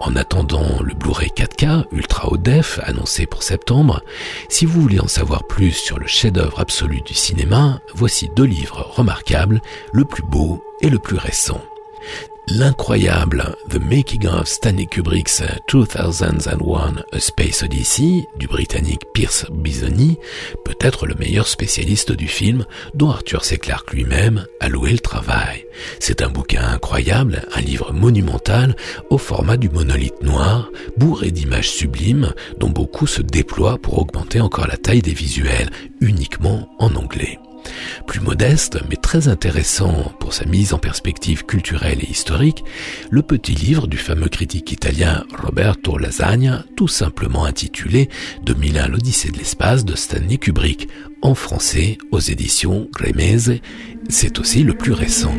En 0.01 0.17
attendant 0.17 0.83
le 0.83 0.95
Blu-ray 0.95 1.31
4K 1.31 1.85
Ultra 1.93 2.29
Haut 2.29 2.39
annoncé 2.83 3.27
pour 3.27 3.43
septembre, 3.43 4.03
si 4.49 4.67
vous 4.67 4.81
voulez 4.81 5.01
en 5.01 5.09
savoir 5.09 5.45
plus 5.45 5.73
sur 5.73 5.99
le 5.99 6.07
chef-d'œuvre 6.07 6.61
absolu 6.61 7.01
du 7.03 7.15
cinéma, 7.15 7.81
voici 7.95 8.31
deux 8.35 8.45
livres 8.45 8.91
remarquables, 8.95 9.61
le 9.93 10.05
plus 10.05 10.23
beau 10.23 10.63
et 10.81 10.91
le 10.91 10.99
plus 10.99 11.17
récent. 11.17 11.61
L'incroyable 12.49 13.55
The 13.71 13.79
Making 13.79 14.27
of 14.27 14.49
Stanley 14.49 14.87
Kubrick's 14.87 15.43
2001 15.69 17.05
A 17.13 17.21
Space 17.21 17.63
Odyssey 17.63 18.27
du 18.37 18.49
britannique 18.49 19.05
Pierce 19.15 19.47
Bisoni 19.53 20.19
peut 20.65 20.75
être 20.81 21.07
le 21.07 21.15
meilleur 21.15 21.47
spécialiste 21.47 22.11
du 22.11 22.27
film 22.27 22.67
dont 22.95 23.11
Arthur 23.11 23.45
C. 23.45 23.59
Clarke 23.59 23.93
lui-même 23.93 24.45
a 24.59 24.69
loué 24.69 24.91
le 24.91 24.99
travail. 24.99 25.65
C'est 26.01 26.21
un 26.21 26.31
bouquin 26.31 26.65
incroyable, 26.67 27.47
un 27.55 27.61
livre 27.61 27.93
monumental 27.93 28.75
au 29.09 29.19
format 29.19 29.57
du 29.57 29.71
monolithe 29.71 30.23
noir, 30.23 30.69
bourré 30.97 31.31
d'images 31.31 31.71
sublimes 31.71 32.35
dont 32.59 32.71
beaucoup 32.71 33.07
se 33.07 33.23
déploient 33.23 33.79
pour 33.79 33.99
augmenter 33.99 34.41
encore 34.41 34.67
la 34.67 34.77
taille 34.77 35.03
des 35.03 35.15
visuels, 35.15 35.71
uniquement 36.01 36.69
en 36.81 36.93
anglais. 36.97 37.39
Plus 38.07 38.21
modeste, 38.21 38.79
mais 38.89 38.97
très 38.97 39.29
intéressant 39.29 40.13
pour 40.21 40.33
sa 40.33 40.45
mise 40.45 40.73
en 40.73 40.79
perspective 40.79 41.45
culturelle 41.45 41.99
et 42.03 42.11
historique, 42.11 42.65
le 43.11 43.23
petit 43.23 43.55
livre 43.55 43.87
du 43.87 43.97
fameux 43.97 44.29
critique 44.29 44.73
italien 44.73 45.25
Roberto 45.37 45.99
Lasagna, 45.99 46.65
tout 46.77 46.89
simplement 46.89 47.45
intitulé 47.45 48.09
2001 48.45 48.89
l'Odyssée 48.89 49.31
de 49.31 49.39
l'espace 49.39 49.85
de 49.85 49.95
Stanley 49.95 50.39
Kubrick, 50.39 50.89
en 51.23 51.35
français 51.35 51.99
aux 52.11 52.21
éditions 52.21 52.89
Grémese, 52.93 53.61
c'est 54.09 54.39
aussi 54.39 54.65
le 54.65 54.75
plus 54.75 54.93
récent. 54.93 55.35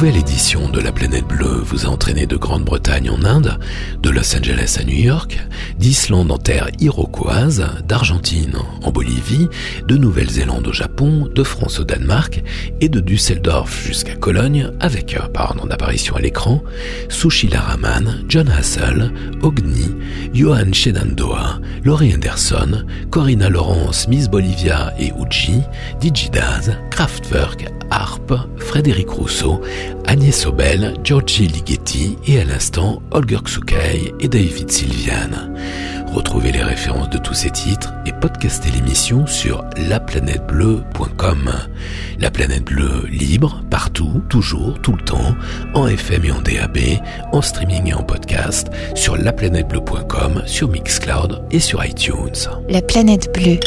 Nouvelle 0.00 0.16
édition 0.16 0.68
de 0.68 0.80
La 0.80 0.92
Planète 0.92 1.26
Bleue 1.26 1.60
vous 1.64 1.84
a 1.84 1.88
entraîné 1.88 2.24
de 2.24 2.36
Grande-Bretagne 2.36 3.10
en 3.10 3.24
Inde, 3.24 3.58
de 4.00 4.10
Los 4.10 4.36
Angeles 4.36 4.76
à 4.80 4.84
New 4.84 4.94
York, 4.94 5.40
d'Islande 5.76 6.30
en 6.30 6.38
terre 6.38 6.68
iroquoise, 6.78 7.66
d'Argentine 7.84 8.58
en 8.84 8.92
Bolivie, 8.92 9.48
de 9.88 9.96
Nouvelle-Zélande 9.96 10.68
au 10.68 10.72
Japon, 10.72 11.28
de 11.34 11.42
France 11.42 11.80
au 11.80 11.84
Danemark 11.84 12.44
et 12.80 12.88
de 12.88 13.00
Düsseldorf 13.00 13.84
jusqu'à 13.84 14.14
Cologne 14.14 14.70
avec, 14.78 15.16
euh, 15.16 15.26
par 15.26 15.50
ordre 15.50 15.66
d'apparition 15.66 16.14
à 16.14 16.20
l'écran, 16.20 16.62
Sushila 17.08 17.60
Raman, 17.60 18.22
John 18.28 18.48
Hassel, 18.50 19.12
Ogni, 19.42 19.96
Johan 20.32 20.72
Shedandoa, 20.72 21.58
Laurie 21.82 22.14
Anderson, 22.14 22.84
Corinna 23.10 23.48
Laurence, 23.48 24.06
Miss 24.06 24.28
Bolivia 24.28 24.94
et 25.00 25.12
Uji, 25.18 25.60
Digidaz, 25.98 26.70
Kraftwerk, 26.92 27.66
Harp, 27.90 28.32
Frédéric 28.58 29.08
Rousseau, 29.08 29.60
Agnès 30.06 30.46
Obel, 30.46 30.94
Giorgi 31.04 31.46
Ligeti 31.46 32.16
et 32.26 32.40
à 32.40 32.44
l'instant 32.44 33.02
Holger 33.10 33.38
Xukai 33.44 34.14
et 34.20 34.28
David 34.28 34.70
Sylviane. 34.70 35.54
Retrouvez 36.12 36.52
les 36.52 36.62
références 36.62 37.10
de 37.10 37.18
tous 37.18 37.34
ces 37.34 37.50
titres 37.50 37.92
et 38.06 38.12
podcastez 38.12 38.70
l'émission 38.70 39.26
sur 39.26 39.64
laplanètebleu.com. 39.76 41.52
La 42.18 42.30
planète 42.30 42.64
bleue 42.64 43.06
libre, 43.08 43.62
partout, 43.70 44.22
toujours, 44.28 44.80
tout 44.80 44.92
le 44.92 45.04
temps, 45.04 45.34
en 45.74 45.86
FM 45.86 46.24
et 46.24 46.32
en 46.32 46.40
DAB, 46.40 46.78
en 47.32 47.42
streaming 47.42 47.88
et 47.88 47.94
en 47.94 48.02
podcast, 48.02 48.68
sur 48.94 49.16
laplanètebleu.com, 49.16 50.42
sur 50.46 50.68
Mixcloud 50.68 51.42
et 51.50 51.60
sur 51.60 51.84
iTunes. 51.84 52.48
La 52.68 52.80
planète 52.80 53.32
bleue, 53.34 53.60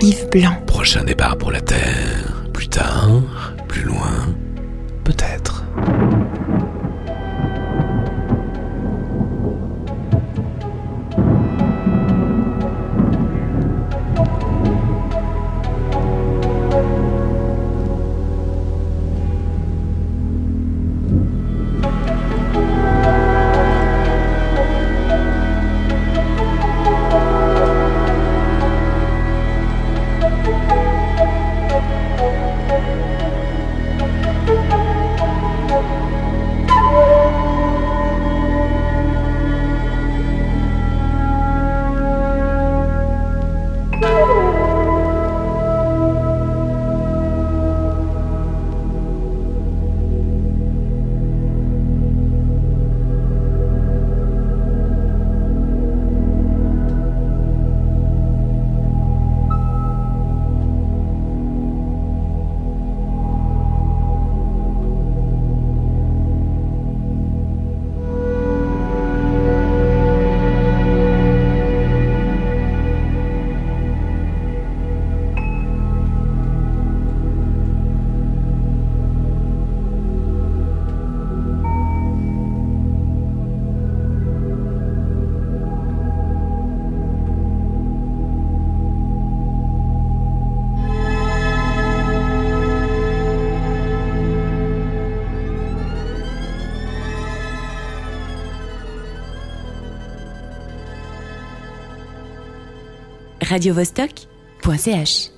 Yves 0.00 0.28
Blanc. 0.30 0.56
Prochain 0.66 1.04
départ 1.04 1.36
pour 1.36 1.52
la 1.52 1.60
Terre. 1.60 2.32
Plus 2.52 2.68
tard, 2.68 3.22
plus 3.68 3.82
loin, 3.82 4.34
peut-être. 5.06 5.62
radiovostok.ch 103.56 105.35